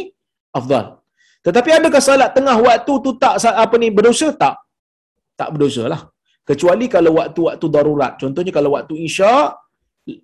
[0.59, 0.85] afdal.
[1.45, 4.27] Tetapi adakah salat tengah waktu tu tak apa ni berdosa?
[4.43, 4.55] Tak.
[5.39, 6.01] Tak berdosa lah.
[6.47, 8.13] Kecuali kalau waktu-waktu darurat.
[8.21, 9.59] Contohnya kalau waktu isyak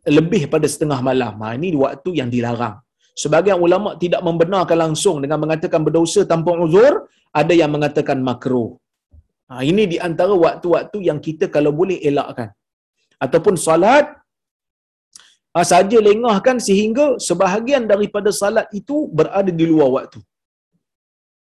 [0.08, 1.36] lebih pada setengah malam.
[1.43, 2.80] Ha, ini waktu yang dilarang.
[3.14, 8.80] Sebagian ulama tidak membenarkan langsung dengan mengatakan berdosa tanpa uzur, ada yang mengatakan makruh.
[9.54, 12.49] Ha, ini di antara waktu-waktu yang kita kalau boleh elakkan.
[13.26, 14.06] Ataupun salat
[15.54, 20.20] ha, saja lengahkan sehingga sebahagian daripada salat itu berada di luar waktu.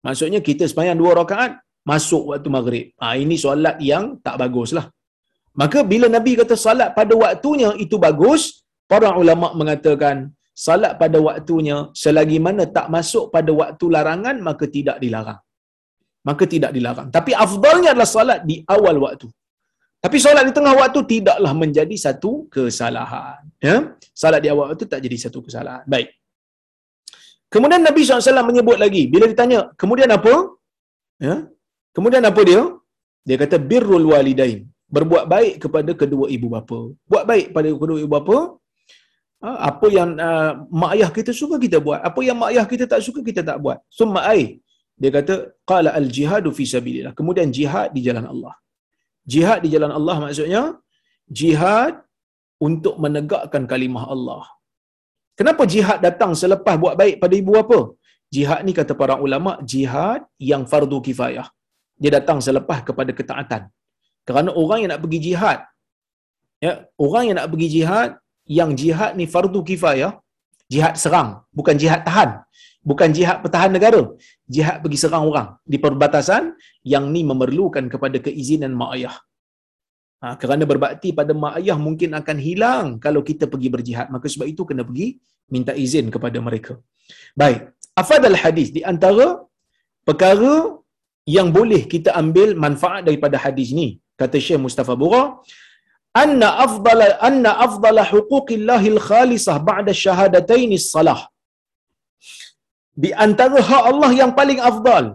[0.06, 1.52] Maksudnya kita sembahyang dua rakaat,
[1.92, 2.86] masuk waktu maghrib.
[3.02, 4.86] Ha, ini solat yang tak baguslah.
[5.62, 10.34] Maka bila Nabi kata salat pada waktunya itu bagus, para ulama mengatakan
[10.66, 15.40] salat pada waktunya selagi mana tak masuk pada waktu larangan maka tidak dilarang.
[16.28, 17.10] Maka tidak dilarang.
[17.12, 19.28] Tapi afdalnya adalah salat di awal waktu.
[20.04, 23.40] Tapi solat di tengah waktu tidaklah menjadi satu kesalahan.
[23.68, 23.76] Ya?
[24.22, 25.88] Salat di awal waktu tak jadi satu kesalahan.
[25.94, 26.10] Baik.
[27.54, 29.04] Kemudian Nabi SAW menyebut lagi.
[29.14, 30.34] Bila ditanya, kemudian apa?
[31.28, 31.36] Ya?
[31.96, 32.62] Kemudian apa dia?
[33.28, 34.68] Dia kata, birrul walidain.
[34.96, 36.80] Berbuat baik kepada kedua ibu bapa.
[37.12, 38.38] Buat baik pada kedua ibu bapa.
[39.44, 39.50] Ha?
[39.70, 40.52] Apa yang uh,
[40.82, 42.00] mak ayah kita suka kita buat.
[42.10, 43.80] Apa yang mak ayah kita tak suka kita tak buat.
[43.88, 44.60] Summa ai.
[45.02, 45.36] Dia kata,
[45.72, 47.14] qala al-jihadu fi sabilillah.
[47.20, 48.54] Kemudian jihad di jalan Allah.
[49.34, 50.64] Jihad di jalan Allah maksudnya
[51.40, 51.94] jihad
[52.68, 54.44] untuk menegakkan kalimah Allah.
[55.40, 57.80] Kenapa jihad datang selepas buat baik pada ibu apa?
[58.36, 60.22] Jihad ni kata para ulama jihad
[60.52, 61.48] yang fardu kifayah.
[62.02, 63.62] Dia datang selepas kepada ketaatan.
[64.28, 65.60] Kerana orang yang nak pergi jihad
[66.66, 66.74] ya,
[67.06, 68.10] orang yang nak pergi jihad
[68.60, 70.12] yang jihad ni fardu kifayah,
[70.74, 72.30] jihad serang, bukan jihad tahan.
[72.90, 74.02] Bukan jihad pertahan negara.
[74.56, 76.44] Jihad pergi serang orang di perbatasan
[76.94, 79.16] yang ni memerlukan kepada keizinan mak ayah.
[80.24, 84.08] Ha, kerana berbakti pada mak ayah mungkin akan hilang kalau kita pergi berjihad.
[84.16, 85.08] Maka sebab itu kena pergi
[85.54, 86.76] minta izin kepada mereka.
[87.42, 87.72] Baik.
[88.02, 89.28] Afadal hadis di antara
[90.08, 90.54] perkara
[91.36, 93.88] yang boleh kita ambil manfaat daripada hadis ni
[94.20, 95.24] kata Syekh Mustafa Bura
[96.22, 101.20] anna afdala anna afdala huquqillahil khalisah ba'da syahadatain salah
[103.02, 105.06] di antara hak Allah yang paling afdal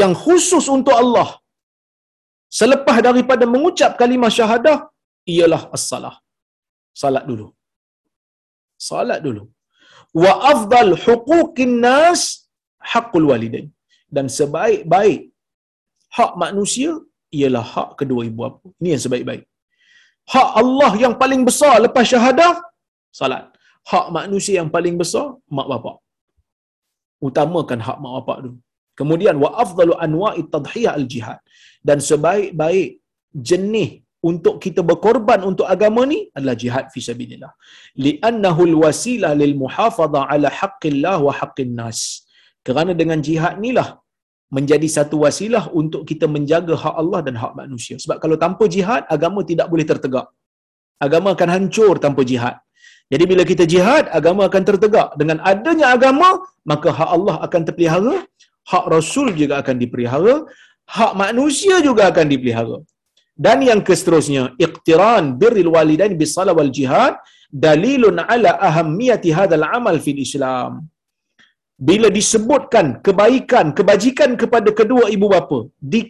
[0.00, 1.28] yang khusus untuk Allah
[2.60, 4.78] selepas daripada mengucap kalimah syahadah
[5.34, 6.14] ialah as-salah.
[7.02, 7.46] Salat dulu.
[8.88, 9.44] Salat dulu.
[10.22, 12.22] Wa afdal huquqin nas
[12.92, 13.68] haqqul walidain.
[14.16, 15.20] Dan sebaik-baik
[16.16, 16.92] hak manusia
[17.38, 18.66] ialah hak kedua ibu bapa.
[18.80, 19.44] Ini yang sebaik-baik.
[20.34, 22.52] Hak Allah yang paling besar lepas syahadah
[23.20, 23.44] salat.
[23.90, 25.96] Hak manusia yang paling besar mak bapak
[27.26, 28.58] utamakan hak mak bapak dulu.
[28.98, 31.38] Kemudian wa afdalu anwa'i tadhiyah al-jihad.
[31.88, 32.88] Dan sebaik-baik
[33.50, 33.90] jenis
[34.30, 37.52] untuk kita berkorban untuk agama ni adalah jihad fi sabilillah.
[38.04, 42.00] Li'annahu al-wasilah lil muhafadha ala haqqillah wa haqqin nas.
[42.66, 43.88] Kerana dengan jihad nilah
[44.56, 47.96] menjadi satu wasilah untuk kita menjaga hak Allah dan hak manusia.
[48.02, 50.26] Sebab kalau tanpa jihad, agama tidak boleh tertegak.
[51.06, 52.56] Agama akan hancur tanpa jihad.
[53.12, 55.08] Jadi bila kita jihad, agama akan tertegak.
[55.20, 56.28] Dengan adanya agama,
[56.70, 58.14] maka hak Allah akan terpelihara,
[58.70, 60.34] hak Rasul juga akan dipelihara,
[60.96, 62.78] hak manusia juga akan dipelihara.
[63.46, 67.14] Dan yang keseterusnya, iqtiran birril walidain bisala wal jihad
[67.66, 70.72] dalilun ala ahammiyati hadzal amal fil Islam.
[71.88, 75.58] Bila disebutkan kebaikan, kebajikan kepada kedua ibu bapa,
[75.92, 76.00] di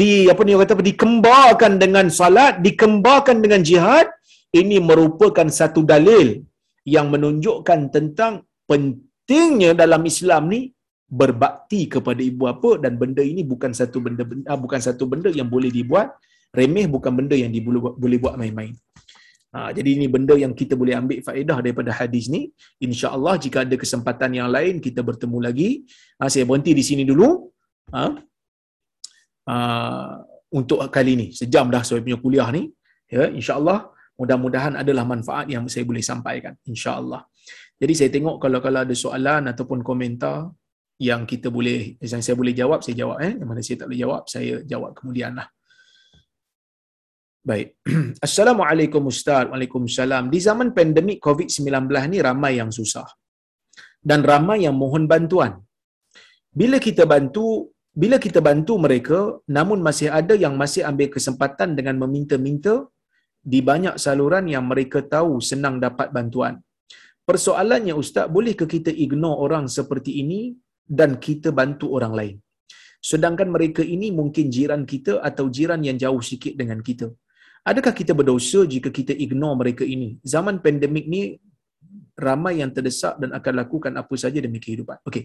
[0.00, 4.06] di apa ni kata dikembarkan dengan salat, dikembarkan dengan jihad,
[4.54, 6.40] ini merupakan satu dalil
[6.88, 10.72] yang menunjukkan tentang pentingnya dalam Islam ni
[11.08, 15.48] berbakti kepada ibu bapa dan benda ini bukan satu benda, ah, bukan satu benda yang
[15.48, 16.16] boleh dibuat
[16.52, 18.72] remeh bukan benda yang boleh boleh buat main-main.
[19.48, 22.52] Ha, jadi ini benda yang kita boleh ambil faedah daripada hadis ni.
[22.84, 25.88] Insya-Allah jika ada kesempatan yang lain kita bertemu lagi.
[26.20, 27.48] Ha, saya berhenti di sini dulu.
[27.96, 28.02] Ha,
[29.48, 29.56] ha,
[30.52, 32.68] untuk kali ini sejam dah saya punya kuliah ni.
[33.08, 33.88] Ya, insya-Allah
[34.20, 37.22] mudah-mudahan adalah manfaat yang saya boleh sampaikan insya-Allah.
[37.78, 40.50] Jadi saya tengok kalau kalau ada soalan ataupun komentar
[40.98, 44.00] yang kita boleh yang saya boleh jawab saya jawab eh yang mana saya tak boleh
[44.04, 45.46] jawab saya jawab kemudianlah.
[47.48, 47.68] Baik.
[48.26, 49.46] Assalamualaikum Ustaz.
[49.50, 50.24] Waalaikumsalam.
[50.34, 53.08] Di zaman pandemik COVID-19 ni ramai yang susah.
[54.08, 55.52] Dan ramai yang mohon bantuan.
[56.60, 57.46] Bila kita bantu,
[58.02, 59.18] bila kita bantu mereka,
[59.56, 62.74] namun masih ada yang masih ambil kesempatan dengan meminta-minta
[63.52, 66.54] di banyak saluran yang mereka tahu senang dapat bantuan.
[67.28, 70.40] Persoalannya Ustaz, bolehkah kita ignore orang seperti ini
[70.98, 72.36] dan kita bantu orang lain?
[73.10, 77.08] Sedangkan mereka ini mungkin jiran kita atau jiran yang jauh sikit dengan kita.
[77.70, 80.08] Adakah kita berdosa jika kita ignore mereka ini?
[80.34, 81.22] Zaman pandemik ni
[82.26, 84.98] ramai yang terdesak dan akan lakukan apa saja demi kehidupan.
[85.08, 85.24] Okey.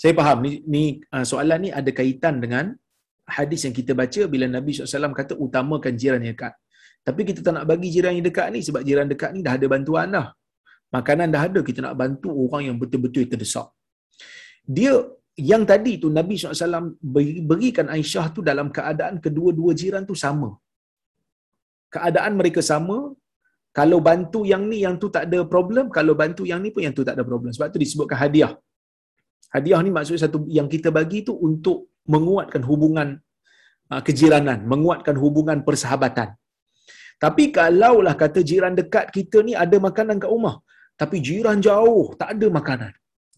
[0.00, 0.84] Saya faham ni, ni
[1.14, 2.74] uh, soalan ni ada kaitan dengan
[3.36, 6.54] hadis yang kita baca bila Nabi SAW kata utamakan jiran yang dekat.
[7.04, 9.66] Tapi kita tak nak bagi jiran yang dekat ni sebab jiran dekat ni dah ada
[9.74, 10.26] bantuan dah.
[10.96, 13.68] Makanan dah ada, kita nak bantu orang yang betul-betul terdesak.
[14.76, 14.94] Dia
[15.50, 16.94] yang tadi tu Nabi SAW
[17.50, 20.50] berikan Aisyah tu dalam keadaan kedua-dua jiran tu sama.
[21.94, 22.98] Keadaan mereka sama,
[23.78, 26.94] kalau bantu yang ni yang tu tak ada problem, kalau bantu yang ni pun yang
[26.98, 27.50] tu tak ada problem.
[27.56, 28.52] Sebab tu disebutkan hadiah.
[29.54, 31.78] Hadiah ni maksud satu yang kita bagi tu untuk
[32.12, 33.08] menguatkan hubungan
[33.92, 36.28] uh, kejiranan, menguatkan hubungan persahabatan.
[37.24, 40.56] Tapi kalaulah kata jiran dekat kita ni ada makanan kat rumah,
[41.00, 42.92] tapi jiran jauh tak ada makanan.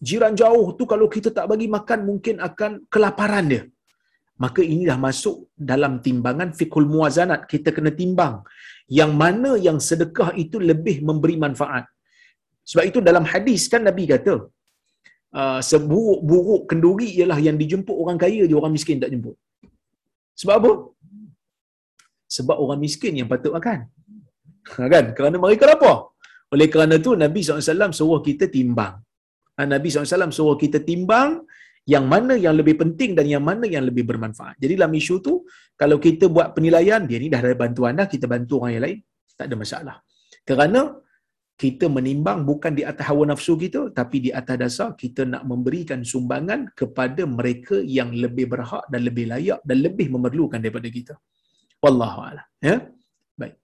[0.07, 3.63] Jiran jauh tu kalau kita tak bagi makan mungkin akan kelaparan dia.
[4.43, 5.37] Maka ini dah masuk
[5.71, 7.49] dalam timbangan fikul muazanat.
[7.51, 8.35] Kita kena timbang.
[8.97, 11.85] Yang mana yang sedekah itu lebih memberi manfaat.
[12.69, 14.33] Sebab itu dalam hadis kan Nabi kata,
[15.33, 19.35] uh, seburuk-buruk kenduri ialah yang dijemput orang kaya je orang miskin tak jemput.
[20.37, 20.71] Sebab apa?
[22.35, 23.79] Sebab orang miskin yang patut makan.
[24.75, 25.05] Ha, kan?
[25.17, 25.97] Kerana mereka lapar.
[26.53, 28.95] Oleh kerana tu Nabi SAW suruh kita timbang.
[29.57, 31.43] Ha, Nabi SAW suruh kita timbang
[31.87, 34.55] yang mana yang lebih penting dan yang mana yang lebih bermanfaat.
[34.59, 35.33] Jadi dalam isu tu,
[35.81, 38.99] kalau kita buat penilaian, dia ni dah ada bantuan dah, kita bantu orang yang lain,
[39.39, 39.95] tak ada masalah.
[40.43, 40.81] Kerana
[41.63, 46.05] kita menimbang bukan di atas hawa nafsu kita, tapi di atas dasar kita nak memberikan
[46.11, 51.13] sumbangan kepada mereka yang lebih berhak dan lebih layak dan lebih memerlukan daripada kita.
[51.81, 52.45] Wallahu a'lam.
[52.61, 52.75] Ya.
[53.41, 53.55] Baik.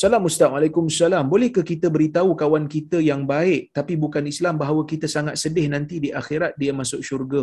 [0.00, 0.52] Salam Ustaz.
[0.52, 1.24] Waalaikumsalam.
[1.32, 6.04] Bolehkah kita beritahu kawan kita yang baik tapi bukan Islam bahawa kita sangat sedih nanti
[6.04, 7.42] di akhirat dia masuk syurga?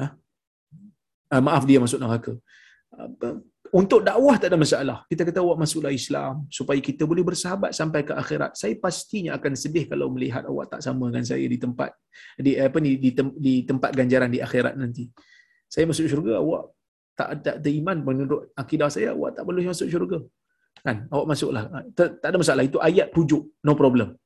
[0.00, 0.08] Ha?
[1.36, 2.32] Ah, maaf dia masuk neraka.
[3.70, 5.06] Untuk dakwah tak ada masalah.
[5.06, 8.58] Kita kata awak masuklah Islam supaya kita boleh bersahabat sampai ke akhirat.
[8.58, 11.94] Saya pastinya akan sedih kalau melihat awak tak sama dengan saya di tempat
[12.34, 15.06] di apa ni di, tem, di tempat ganjaran di akhirat nanti.
[15.70, 16.74] Saya masuk syurga awak
[17.14, 20.18] tak ada iman menurut akidah saya awak tak boleh masuk syurga.
[20.82, 21.06] Kan?
[21.06, 21.64] Awak masuklah.
[21.94, 22.62] Tak, tak ada masalah.
[22.66, 23.54] Itu ayat pujuk.
[23.62, 24.18] No problem.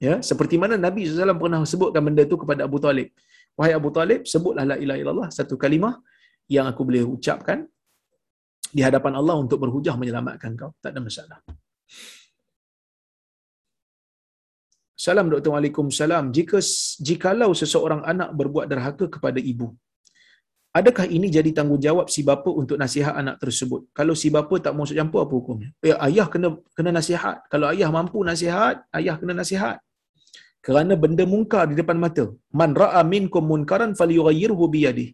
[0.00, 3.08] Ya, seperti mana Nabi SAW pernah sebutkan benda tu kepada Abu Talib.
[3.56, 6.00] Wahai Abu Talib, sebutlah la ilaha illallah satu kalimah
[6.48, 7.68] yang aku boleh ucapkan
[8.76, 10.70] di hadapan Allah untuk berhujah menyelamatkan kau.
[10.82, 11.38] Tak ada masalah.
[15.04, 15.50] Salam Dr.
[15.52, 16.24] Waalaikumsalam.
[16.36, 16.58] Jika
[17.08, 19.72] jikalau seseorang anak berbuat derhaka kepada ibu,
[20.78, 23.88] adakah ini jadi tanggungjawab si bapa untuk nasihat anak tersebut?
[23.98, 25.70] Kalau si bapa tak mau campur apa hukumnya?
[25.90, 27.36] Ya, ayah kena kena nasihat.
[27.52, 29.78] Kalau ayah mampu nasihat, ayah kena nasihat.
[30.60, 32.28] Kerana benda mungkar di depan mata.
[32.52, 35.12] Man ra'a minkum munkaran falyughayyirhu bi yadihi.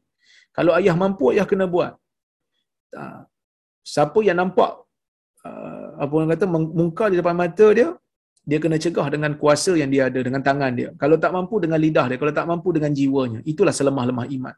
[0.57, 1.95] Kalau ayah mampu, ayah kena buat
[3.93, 4.72] siapa yang nampak
[5.47, 6.47] uh, apa orang kata
[6.80, 7.89] mungkar di depan mata dia
[8.51, 10.89] dia kena cegah dengan kuasa yang dia ada dengan tangan dia.
[11.03, 14.55] Kalau tak mampu dengan lidah dia kalau tak mampu dengan jiwanya itulah selemah-lemah iman.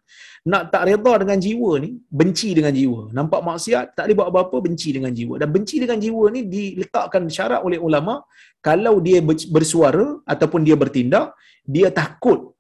[0.53, 3.01] Nak tak redha dengan jiwa ni benci dengan jiwa.
[3.19, 5.35] Nampak maksiat tak boleh buat apa-apa benci dengan jiwa.
[5.41, 8.21] Dan benci dengan jiwa ni diletakkan syarat oleh ulama
[8.69, 9.25] kalau dia
[9.57, 11.33] bersuara ataupun dia bertindak
[11.65, 12.53] dia takut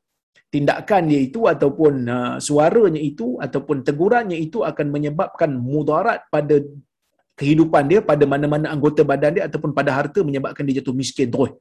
[0.54, 6.56] tindakan dia itu ataupun uh, suaranya itu ataupun tegurannya itu akan menyebabkan mudarat pada
[7.38, 11.52] kehidupan dia pada mana-mana anggota badan dia ataupun pada harta menyebabkan dia jatuh miskin terus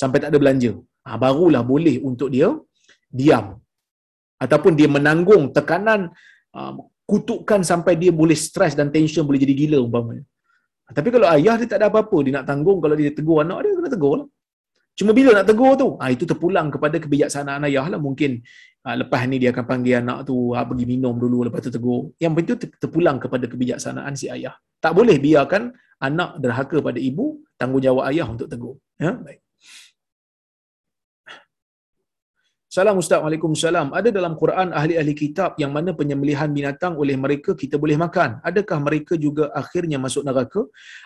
[0.00, 0.72] sampai tak ada belanja.
[1.06, 2.48] Ha, barulah boleh untuk dia
[3.20, 3.46] diam.
[4.44, 6.00] Ataupun dia menanggung tekanan
[6.58, 6.72] uh,
[7.10, 10.24] kutukan sampai dia boleh stres dan tension boleh jadi gila umpamanya.
[10.96, 13.72] Tapi kalau ayah dia tak ada apa-apa, dia nak tanggung kalau dia tegur anak dia,
[13.78, 14.28] kena tegur lah.
[14.94, 17.98] Cuma bila nak tegur tu, ah itu terpulang kepada kebijaksanaan ayah lah.
[17.98, 18.38] Mungkin
[18.86, 22.14] ah, lepas ni dia akan panggil anak tu ah, pergi minum dulu lepas tu tegur.
[22.22, 24.54] Yang itu terpulang kepada kebijaksanaan si ayah.
[24.78, 28.78] Tak boleh biarkan anak derhaka pada ibu, tanggungjawab ayah untuk tegur.
[28.94, 29.42] Ya, baik.
[32.70, 33.94] Salam Ustaz, Waalaikumsalam.
[33.98, 38.42] Ada dalam Quran ahli-ahli kitab yang mana penyembelihan binatang oleh mereka kita boleh makan.
[38.42, 40.62] Adakah mereka juga akhirnya masuk neraka?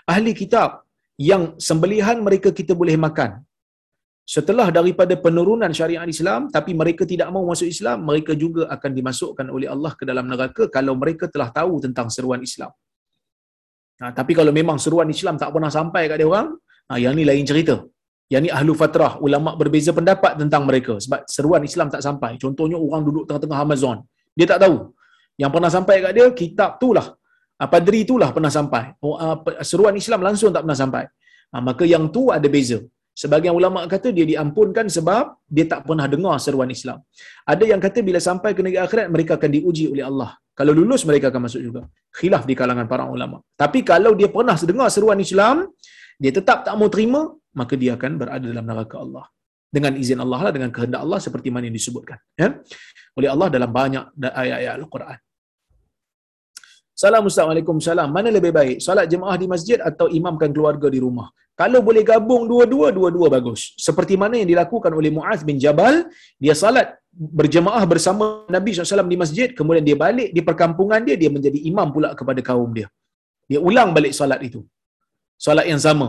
[0.09, 0.89] Ahli kitab
[1.20, 3.45] yang sembelihan mereka kita boleh makan
[4.35, 9.47] setelah daripada penurunan syariat Islam tapi mereka tidak mau masuk Islam mereka juga akan dimasukkan
[9.57, 12.72] oleh Allah ke dalam neraka kalau mereka telah tahu tentang seruan Islam.
[14.01, 16.49] Ha, tapi kalau memang seruan Islam tak pernah sampai kat dia orang
[16.89, 17.76] ha, yang ni lain cerita.
[18.33, 20.95] Yang ni ahlu fatrah ulama berbeza pendapat tentang mereka.
[21.05, 22.33] Sebab seruan Islam tak sampai.
[22.45, 23.97] Contohnya orang duduk tengah-tengah Amazon.
[24.37, 24.76] Dia tak tahu.
[25.41, 27.07] Yang pernah sampai kat dia kitab tu lah.
[27.59, 28.85] Ha, padri tu lah pernah sampai.
[29.01, 29.16] Oh,
[29.70, 31.05] seruan Islam langsung tak pernah sampai.
[31.68, 32.79] Maka yang tu ada beza
[33.22, 35.24] Sebagian ulama kata dia diampunkan sebab
[35.56, 36.98] dia tak pernah dengar seruan Islam.
[37.52, 40.30] Ada yang kata bila sampai ke negeri akhirat mereka akan diuji oleh Allah.
[40.58, 41.82] Kalau lulus mereka akan masuk juga.
[42.18, 43.42] Khilaf di kalangan para ulama.
[43.62, 45.66] Tapi kalau dia pernah dengar seruan Islam,
[46.22, 47.20] dia tetap tak mau terima,
[47.60, 49.24] maka dia akan berada dalam neraka Allah.
[49.76, 52.18] Dengan izin Allah lah, dengan kehendak Allah seperti mana yang disebutkan.
[52.38, 52.48] Ya?
[53.18, 54.04] Oleh Allah dalam banyak
[54.42, 55.18] ayat-ayat Al-Quran.
[56.99, 58.11] Salam.
[58.16, 58.76] Mana lebih baik?
[58.86, 61.28] Salat jemaah di masjid atau imamkan keluarga di rumah?
[61.61, 63.61] Kalau boleh gabung dua-dua, dua-dua bagus.
[63.86, 65.94] Seperti mana yang dilakukan oleh Muaz bin Jabal,
[66.42, 66.99] dia salat
[67.38, 68.24] berjemaah bersama
[68.57, 72.40] Nabi SAW di masjid, kemudian dia balik di perkampungan dia, dia menjadi imam pula kepada
[72.49, 72.86] kaum dia.
[73.51, 74.62] Dia ulang balik salat itu.
[75.46, 76.09] Salat yang sama.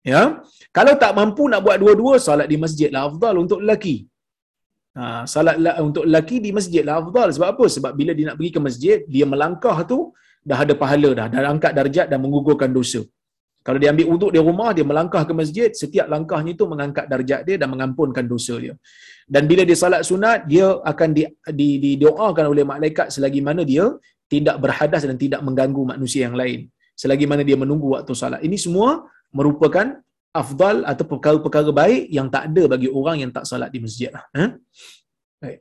[0.00, 0.40] Ya,
[0.76, 4.08] Kalau tak mampu nak buat dua-dua, salat di masjid lah afdal untuk lelaki.
[4.98, 5.56] Ha, salat
[5.88, 7.28] untuk lelaki di masjid lah afdal.
[7.36, 7.64] Sebab apa?
[7.76, 9.98] Sebab bila dia nak pergi ke masjid, dia melangkah tu
[10.50, 11.26] dah ada pahala dah.
[11.32, 13.02] Dah angkat darjat dan menggugurkan dosa.
[13.66, 17.40] Kalau dia ambil wuduk di rumah, dia melangkah ke masjid, setiap langkahnya itu mengangkat darjat
[17.48, 18.74] dia dan mengampunkan dosa dia.
[19.34, 21.22] Dan bila dia salat sunat, dia akan di,
[21.60, 23.84] di, didoakan oleh malaikat selagi mana dia
[24.32, 26.60] tidak berhadas dan tidak mengganggu manusia yang lain.
[27.02, 28.40] Selagi mana dia menunggu waktu salat.
[28.48, 29.04] Ini semua
[29.38, 29.86] merupakan
[30.30, 34.10] afdal atau perkara-perkara baik yang tak ada bagi orang yang tak salat di masjid.
[34.14, 34.44] Ha?
[35.42, 35.58] Baik.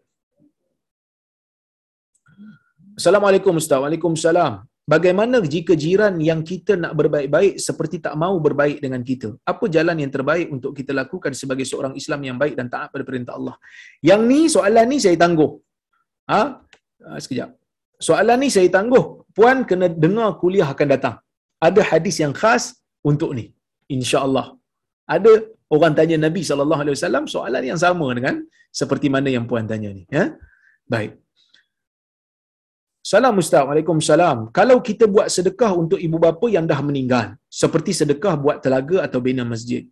[2.99, 3.81] Assalamualaikum Ustaz.
[3.81, 4.53] Waalaikumsalam.
[4.89, 9.29] Bagaimana jika jiran yang kita nak berbaik-baik seperti tak mau berbaik dengan kita?
[9.45, 13.05] Apa jalan yang terbaik untuk kita lakukan sebagai seorang Islam yang baik dan taat pada
[13.05, 13.55] perintah Allah?
[14.01, 15.51] Yang ni, soalan ni saya tangguh.
[16.33, 16.41] Ha?
[17.05, 17.53] ha sekejap.
[18.01, 19.05] Soalan ni saya tangguh.
[19.37, 21.15] Puan kena dengar kuliah akan datang.
[21.61, 23.53] Ada hadis yang khas untuk ni.
[23.93, 24.58] InsyaAllah.
[25.15, 25.31] Ada
[25.75, 28.35] orang tanya Nabi SAW soalan yang sama dengan
[28.79, 30.03] seperti mana yang puan tanya ni.
[30.17, 30.25] Ya?
[30.93, 31.11] Baik.
[33.11, 33.63] Salam Ustaz.
[33.67, 34.37] Waalaikumsalam.
[34.57, 37.25] Kalau kita buat sedekah untuk ibu bapa yang dah meninggal,
[37.61, 39.83] seperti sedekah buat telaga atau bina masjid,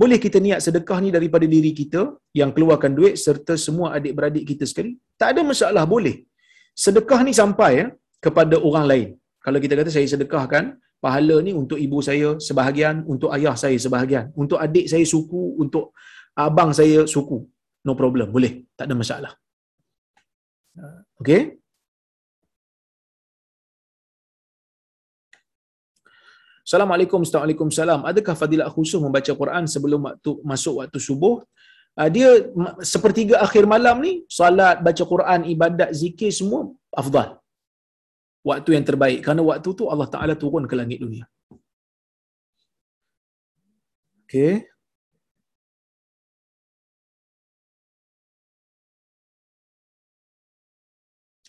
[0.00, 2.02] boleh kita niat sedekah ni daripada diri kita
[2.40, 4.92] yang keluarkan duit serta semua adik-beradik kita sekali?
[5.20, 6.16] Tak ada masalah, boleh.
[6.84, 7.86] Sedekah ni sampai ya,
[8.24, 9.08] kepada orang lain.
[9.44, 10.64] Kalau kita kata saya sedekahkan,
[11.04, 15.84] pahala ni untuk ibu saya sebahagian, untuk ayah saya sebahagian, untuk adik saya suku, untuk
[16.44, 17.38] abang saya suku.
[17.86, 18.52] No problem, boleh.
[18.78, 19.32] Tak ada masalah.
[21.18, 21.58] Okay?
[26.62, 27.68] Assalamualaikum Assalamualaikum
[28.06, 31.42] Adakah fadilat khusus membaca Quran sebelum waktu masuk waktu subuh?
[31.98, 32.28] Uh, dia
[32.80, 37.41] sepertiga akhir malam ni, salat, baca Quran, ibadat, zikir semua afdal.
[38.42, 39.18] Waktu yang terbaik.
[39.24, 41.24] Kerana waktu tu Allah Ta'ala turun ke langit dunia.
[44.26, 44.66] Okay.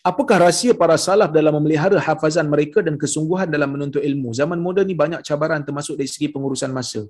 [0.04, 4.36] Apakah rahsia para salaf dalam memelihara hafazan mereka dan kesungguhan dalam menuntut ilmu?
[4.36, 7.08] Zaman moden ni banyak cabaran termasuk dari segi pengurusan masa.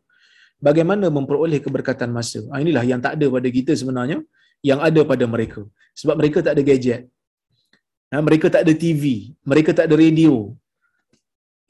[0.62, 2.40] Bagaimana memperoleh keberkatan masa?
[2.54, 4.22] Ha, inilah yang tak ada pada kita sebenarnya,
[4.62, 5.66] yang ada pada mereka.
[5.98, 7.10] Sebab mereka tak ada gadget.
[8.12, 9.04] Ha, mereka tak ada TV.
[9.52, 10.34] Mereka tak ada radio.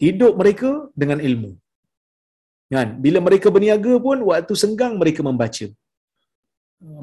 [0.05, 0.70] Hidup mereka
[1.03, 1.53] dengan ilmu.
[2.74, 2.89] Kan?
[3.05, 5.66] Bila mereka berniaga pun, waktu senggang mereka membaca.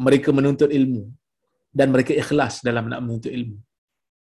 [0.08, 1.04] Mereka menuntut ilmu.
[1.80, 3.58] Dan mereka ikhlas dalam nak menuntut ilmu.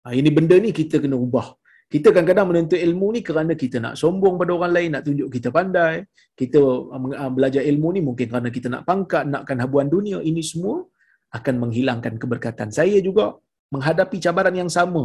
[0.02, 1.48] Ha, ini benda ni kita kena ubah.
[1.88, 5.48] Kita kadang-kadang menuntut ilmu ni kerana kita nak sombong pada orang lain, nak tunjuk kita
[5.48, 5.94] pandai.
[6.40, 10.20] Kita uh, belajar ilmu ni mungkin kerana kita nak pangkat, nakkan habuan dunia.
[10.20, 10.84] Ini semua
[11.32, 12.68] akan menghilangkan keberkatan.
[12.78, 13.40] Saya juga
[13.74, 15.04] menghadapi cabaran yang sama.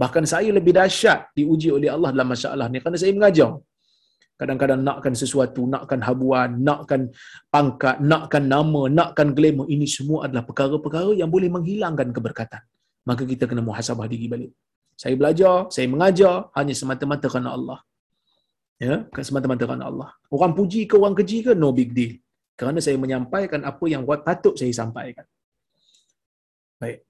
[0.00, 3.52] Bahkan saya lebih dahsyat diuji oleh Allah dalam masalah ni kerana saya mengajar.
[4.40, 7.12] Kadang-kadang nakkan sesuatu, nakkan habuan, nakkan
[7.54, 9.66] pangkat, nakkan nama, nakkan glamour.
[9.74, 12.62] Ini semua adalah perkara-perkara yang boleh menghilangkan keberkatan
[13.08, 14.52] maka kita kena muhasabah diri balik.
[14.94, 17.78] Saya belajar, saya mengajar hanya semata-mata kerana Allah.
[18.80, 20.08] Ya, semata-mata kerana Allah.
[20.28, 22.16] Orang puji ke orang keji ke no big deal.
[22.56, 25.24] Kerana saya menyampaikan apa yang patut saya sampaikan.
[26.80, 27.04] Baik.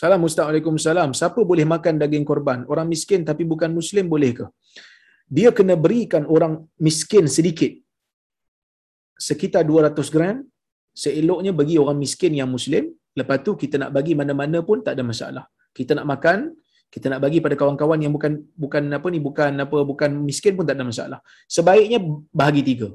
[0.00, 0.50] Salam Ustaz
[0.88, 1.10] salam.
[1.18, 2.58] Siapa boleh makan daging korban?
[2.72, 4.46] Orang miskin tapi bukan muslim boleh ke?
[5.36, 6.54] Dia kena berikan orang
[6.86, 7.72] miskin sedikit.
[9.28, 10.36] Sekitar 200 gram.
[11.02, 12.90] Seeloknya bagi orang miskin yang muslim.
[13.18, 15.44] Lepas tu kita nak bagi mana-mana pun tak ada masalah.
[15.78, 16.38] Kita nak makan,
[16.94, 18.32] kita nak bagi pada kawan-kawan yang bukan
[18.64, 21.18] bukan apa ni bukan apa bukan miskin pun tak ada masalah.
[21.56, 21.98] Sebaiknya
[22.40, 22.88] bahagi tiga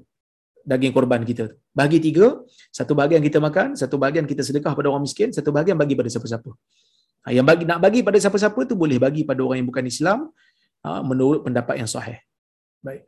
[0.69, 1.45] daging korban kita.
[1.77, 2.27] Bahagi tiga,
[2.69, 6.09] satu bahagian kita makan, satu bahagian kita sedekah pada orang miskin, satu bahagian bagi pada
[6.13, 6.51] siapa-siapa.
[7.25, 10.31] Ha, yang bagi nak bagi pada siapa-siapa tu boleh bagi pada orang yang bukan Islam
[10.85, 12.19] ha, menurut pendapat yang sahih.
[12.79, 13.07] Baik.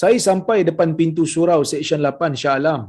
[0.00, 2.82] Saya sampai depan pintu surau seksyen 8 Shah Alam.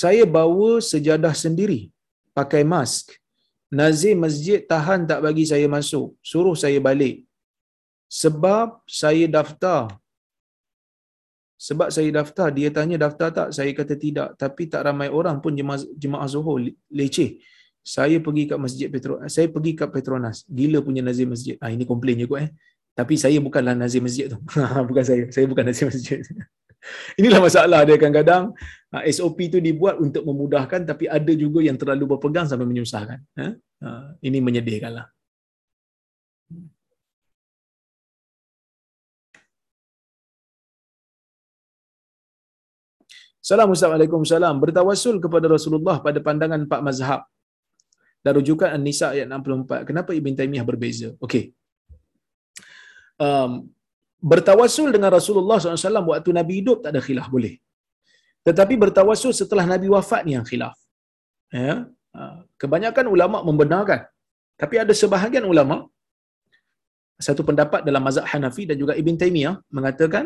[0.00, 1.80] Saya bawa sejadah sendiri,
[2.38, 3.18] pakai mask.
[3.78, 7.16] Nazir masjid tahan tak bagi saya masuk, suruh saya balik.
[8.20, 8.68] Sebab
[9.00, 9.82] saya daftar.
[11.66, 13.48] Sebab saya daftar, dia tanya daftar tak?
[13.56, 14.28] Saya kata tidak.
[14.42, 16.62] Tapi tak ramai orang pun jemaah, jemaah Zuhur
[16.98, 17.42] leceh.
[17.94, 19.30] Saya pergi kat masjid Petronas.
[19.34, 20.46] Saya pergi kat Petronas.
[20.46, 21.56] Gila punya nazir masjid.
[21.58, 22.50] Ah ini komplain je kot eh.
[22.98, 24.38] Tapi saya bukanlah nazir masjid tu.
[24.90, 25.22] bukan saya.
[25.30, 26.18] Saya bukan nazir masjid.
[27.20, 28.54] Inilah masalah dia kadang-kadang
[28.88, 33.20] Ha, SOP tu dibuat untuk memudahkan tapi ada juga yang terlalu berpegang sampai menyusahkan.
[33.36, 33.46] Ha?
[33.84, 33.88] Ha,
[34.24, 35.04] ini menyedihkanlah.
[43.44, 44.56] Assalamualaikum salam.
[44.56, 47.20] Bertawasul kepada Rasulullah pada pandangan empat mazhab.
[48.24, 49.88] Dan rujukan An-Nisa ayat 64.
[49.88, 51.12] Kenapa Ibn Taymiyah berbeza?
[51.20, 51.52] Okey.
[53.26, 53.52] Um,
[54.30, 57.54] bertawasul dengan Rasulullah SAW waktu Nabi hidup tak ada khilaf boleh.
[58.46, 60.74] Tetapi bertawasul setelah Nabi wafat ni yang khilaf.
[61.54, 61.74] Ya?
[62.16, 62.22] Ha,
[62.62, 64.00] kebanyakan ulama membenarkan.
[64.60, 65.76] Tapi ada sebahagian ulama
[67.26, 70.24] satu pendapat dalam mazhab Hanafi dan juga Ibn Taymiyah mengatakan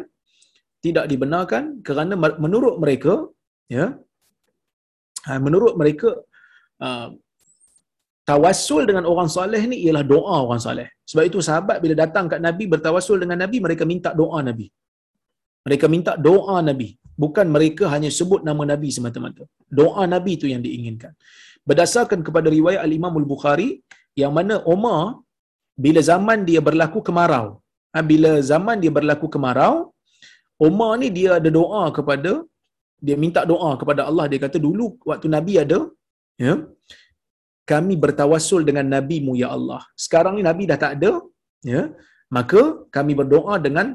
[0.84, 2.14] tidak dibenarkan kerana
[2.44, 3.14] menurut mereka
[3.76, 3.86] ya
[5.26, 6.10] ha, menurut mereka
[8.30, 10.88] tawassul dengan orang soleh ni ialah doa orang soleh.
[11.10, 14.66] Sebab itu sahabat bila datang kat Nabi bertawassul dengan Nabi mereka minta doa Nabi.
[15.66, 16.88] Mereka minta doa Nabi.
[17.22, 19.44] Bukan mereka hanya sebut nama Nabi semata-mata.
[19.80, 21.12] Doa Nabi itu yang diinginkan.
[21.68, 23.68] Berdasarkan kepada riwayat Al-Imam Al-Bukhari,
[24.22, 25.02] yang mana Umar,
[25.84, 27.46] bila zaman dia berlaku kemarau,
[27.94, 29.74] ha, bila zaman dia berlaku kemarau,
[30.68, 32.32] Umar ni dia ada doa kepada,
[33.06, 34.26] dia minta doa kepada Allah.
[34.30, 35.78] Dia kata dulu waktu Nabi ada,
[36.44, 36.54] ya,
[37.70, 39.82] kami bertawassul dengan Nabi-Mu, Ya Allah.
[40.04, 41.12] Sekarang ni Nabi dah tak ada,
[41.72, 41.82] ya,
[42.36, 42.62] maka
[42.96, 43.86] kami berdoa dengan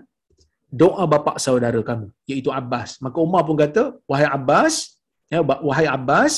[0.81, 2.89] doa bapa saudara kamu iaitu Abbas.
[3.05, 4.75] Maka Umar pun kata, wahai Abbas,
[5.33, 5.39] ya,
[5.69, 6.33] wahai Abbas,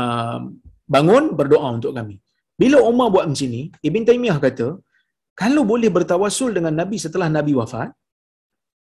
[0.00, 0.40] uh,
[0.94, 2.16] bangun berdoa untuk kami.
[2.60, 4.68] Bila Umar buat macam ni, Ibn Taymiyah kata,
[5.42, 7.90] kalau boleh bertawasul dengan Nabi setelah Nabi wafat,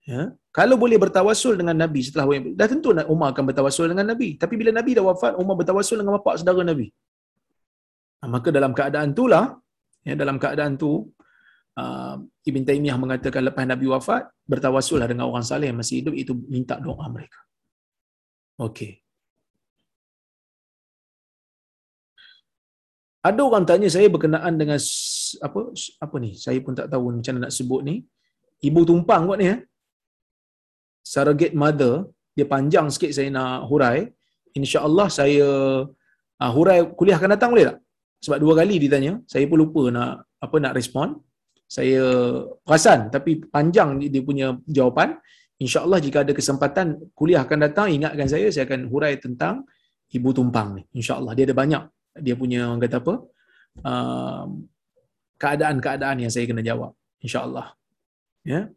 [0.05, 0.23] ya,
[0.55, 2.27] kalau boleh bertawasul dengan Nabi setelah
[2.61, 4.29] dah tentu Umar akan bertawasul dengan Nabi.
[4.43, 6.87] Tapi bila Nabi dah wafat, Umar bertawasul dengan bapa saudara Nabi.
[8.21, 9.45] Ha, maka dalam keadaan itulah,
[10.07, 11.13] ya, dalam keadaan tu,
[11.81, 16.33] uh, Ibn Taymiyah mengatakan lepas Nabi wafat, bertawasullah dengan orang saleh yang masih hidup, itu
[16.49, 17.41] minta doa mereka.
[18.61, 19.05] Okey.
[23.25, 24.77] Ada orang tanya saya berkenaan dengan
[25.47, 25.61] apa
[26.05, 26.37] apa ni?
[26.37, 28.05] Saya pun tak tahu macam mana nak sebut ni.
[28.69, 29.59] Ibu tumpang kot ni eh.
[31.05, 34.09] Surrogate mother, dia panjang sikit saya nak hurai.
[34.57, 35.47] Insya-Allah saya
[36.43, 37.79] uh, hurai kuliah akan datang boleh tak?
[38.25, 40.11] Sebab dua kali ditanya, saya pun lupa nak
[40.41, 41.21] apa nak respon.
[41.69, 42.03] Saya
[42.65, 45.13] perasan tapi panjang dia punya jawapan.
[45.61, 46.87] Insyaallah jika ada kesempatan
[47.19, 49.69] kuliah akan datang ingatkan saya saya akan hurai tentang
[50.17, 50.83] ibu tumpang ni.
[50.99, 51.83] Insyaallah dia ada banyak
[52.25, 53.15] dia punya orang kata apa
[53.91, 54.45] uh,
[55.43, 56.97] keadaan-keadaan yang saya kena jawab.
[57.21, 57.77] Insyaallah.
[58.45, 58.73] Ya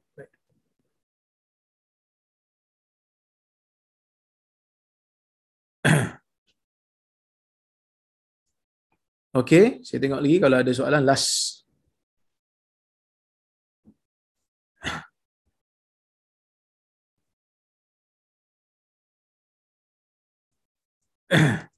[9.38, 11.62] Okey, saya tengok lagi kalau ada soalan last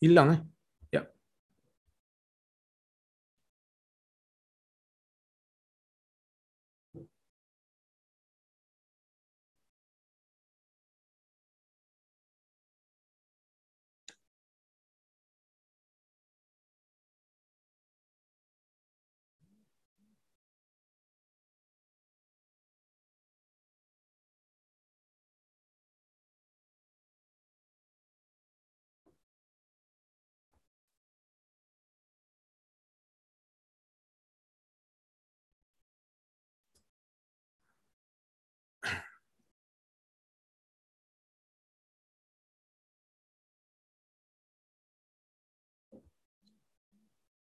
[0.00, 0.55] hilang eh.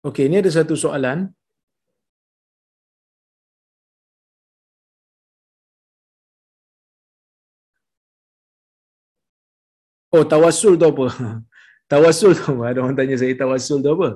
[0.07, 1.19] Okey, ini ada satu soalan.
[10.15, 11.07] Oh, tawasul tu apa?
[11.93, 14.09] Tawasul tu ada orang tanya saya tawasul tu apa?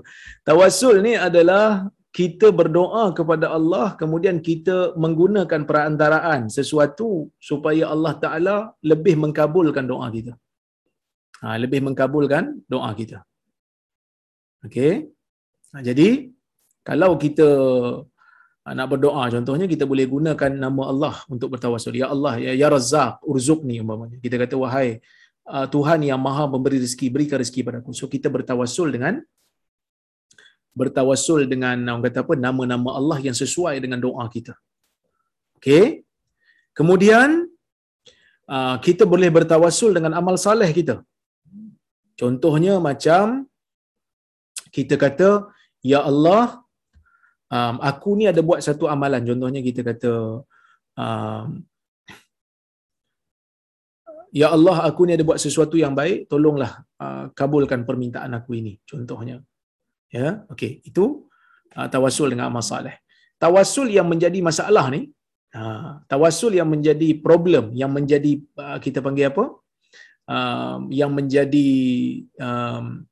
[0.49, 1.87] Tawasul ni adalah
[2.19, 7.11] kita berdoa kepada Allah kemudian kita menggunakan perantaraan sesuatu
[7.51, 8.57] supaya Allah Taala
[8.93, 10.35] lebih mengkabulkan doa kita.
[11.43, 13.19] Ha, lebih mengkabulkan doa kita.
[14.67, 14.95] Okey.
[15.71, 16.35] Jadi
[16.83, 17.47] kalau kita
[18.61, 22.69] Ah, nak berdoa contohnya kita boleh gunakan nama Allah untuk bertawasul ya Allah ya, ya
[22.69, 24.21] Razzaq urzuqni umpamanya.
[24.25, 25.01] Kita kata wahai
[25.49, 27.91] uh, Tuhan yang Maha memberi rezeki berikan rezeki padaku.
[27.97, 29.25] So kita bertawasul dengan
[30.77, 34.53] bertawasul dengan orang kata apa nama-nama Allah yang sesuai dengan doa kita.
[35.57, 36.05] Okey?
[36.77, 37.49] Kemudian
[38.45, 41.01] uh, kita boleh bertawasul dengan amal saleh kita.
[42.21, 43.49] Contohnya macam
[44.69, 45.49] kita kata
[45.82, 46.62] ya Allah
[47.51, 49.24] um, aku ni ada buat satu amalan.
[49.24, 50.44] Contohnya kita kata
[50.97, 51.47] um,
[54.31, 58.78] ya Allah aku ni ada buat sesuatu yang baik tolonglah uh, kabulkan permintaan aku ini.
[58.86, 59.40] Contohnya.
[60.11, 60.82] Ya okey.
[60.82, 61.31] Itu
[61.78, 62.98] uh, tawasul dengan amal soleh
[63.40, 65.09] tawasul yang menjadi masalah ni
[65.57, 69.44] uh, tawasul yang menjadi problem yang menjadi uh, kita panggil apa?
[70.31, 71.70] Um, yang menjadi
[72.39, 73.02] um,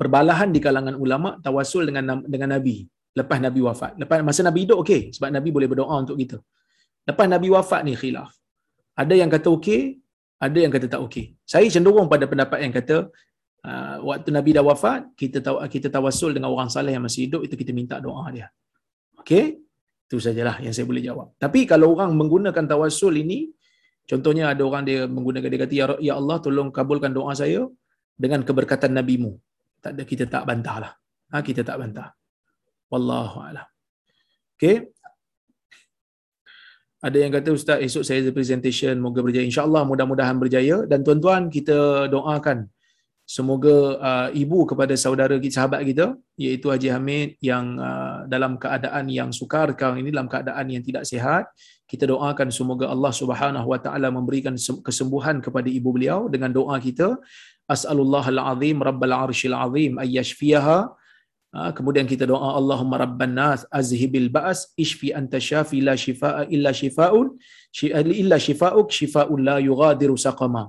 [0.00, 3.92] perbalahan di kalangan ulama tawasul dengan dengan nabi lepas Nabi wafat.
[4.02, 6.38] Lepas masa Nabi hidup okey sebab Nabi boleh berdoa untuk kita.
[7.06, 8.30] Lepas Nabi wafat ni khilaf.
[8.98, 10.02] Ada yang kata okey,
[10.42, 11.38] ada yang kata tak okey.
[11.46, 12.96] Saya cenderung pada pendapat yang kata
[13.66, 17.46] uh, waktu Nabi dah wafat, kita tahu kita tawasul dengan orang saleh yang masih hidup
[17.46, 18.50] itu kita minta doa dia.
[19.22, 19.62] Okey?
[20.10, 21.32] Itu sajalah yang saya boleh jawab.
[21.38, 23.50] Tapi kalau orang menggunakan tawasul ini,
[24.10, 27.62] contohnya ada orang dia menggunakan dia kata ya, ya Allah tolong kabulkan doa saya
[28.18, 29.38] dengan keberkatan nabimu.
[29.84, 30.92] Tak ada kita tak bantahlah.
[31.28, 32.08] Ha, kita tak bantah.
[32.88, 33.66] Wallahu a'lam.
[34.56, 34.88] Okay.
[37.04, 39.44] Ada yang kata Ustaz esok saya ada presentation moga berjaya.
[39.44, 40.76] InsyaAllah mudah-mudahan berjaya.
[40.88, 42.64] Dan tuan-tuan kita doakan
[43.24, 43.76] semoga
[44.08, 49.32] uh, ibu kepada saudara kita, sahabat kita iaitu Haji Hamid yang uh, dalam keadaan yang
[49.36, 51.44] sukar sekarang ini dalam keadaan yang tidak sihat.
[51.84, 57.20] Kita doakan semoga Allah Subhanahu Wa Taala memberikan kesembuhan kepada ibu beliau dengan doa kita.
[57.64, 60.78] As'alullahal azim rabbal arsyil azim ayyashfiyaha.
[61.54, 66.74] Ha, kemudian kita doa Allahumma rabban nas azhibil ba's ishfi anta syafi la shifaa illa
[66.74, 67.26] shifaun
[68.22, 70.64] illa shifauk shifaun la yughadiru saqama.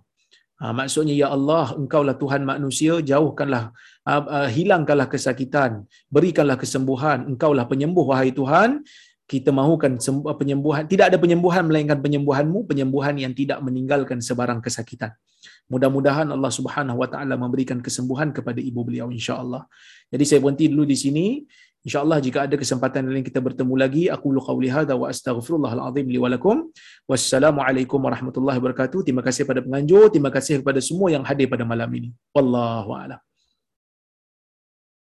[0.61, 3.63] Ha, maksudnya ya Allah engkaulah Tuhan manusia jauhkanlah
[4.07, 5.83] uh, uh, hilangkanlah kesakitan
[6.15, 7.27] berikanlah kesembuhan.
[7.33, 8.85] Engkaulah penyembuh wahai Tuhan.
[9.25, 9.97] Kita mahukan
[10.37, 10.85] penyembuhan.
[10.85, 15.17] Tidak ada penyembuhan melainkan penyembuhanmu penyembuhan yang tidak meninggalkan sebarang kesakitan
[15.71, 19.65] mudah-mudahan Allah Subhanahu wa taala memberikan kesembuhan kepada ibu beliau insya-Allah.
[20.13, 21.27] Jadi saya berhenti dulu di sini.
[21.85, 24.03] insya-Allah jika ada kesempatan lain kita bertemu lagi.
[24.09, 26.73] Aku lu qauli hadza wa astaghfirullahal azim li wa lakum.
[27.05, 29.05] Wassalamualaikum warahmatullahi wabarakatuh.
[29.05, 30.09] Terima kasih kepada penganjur.
[30.09, 32.09] Terima kasih kepada semua yang hadir pada malam ini.
[32.33, 33.21] Wallahu a'lam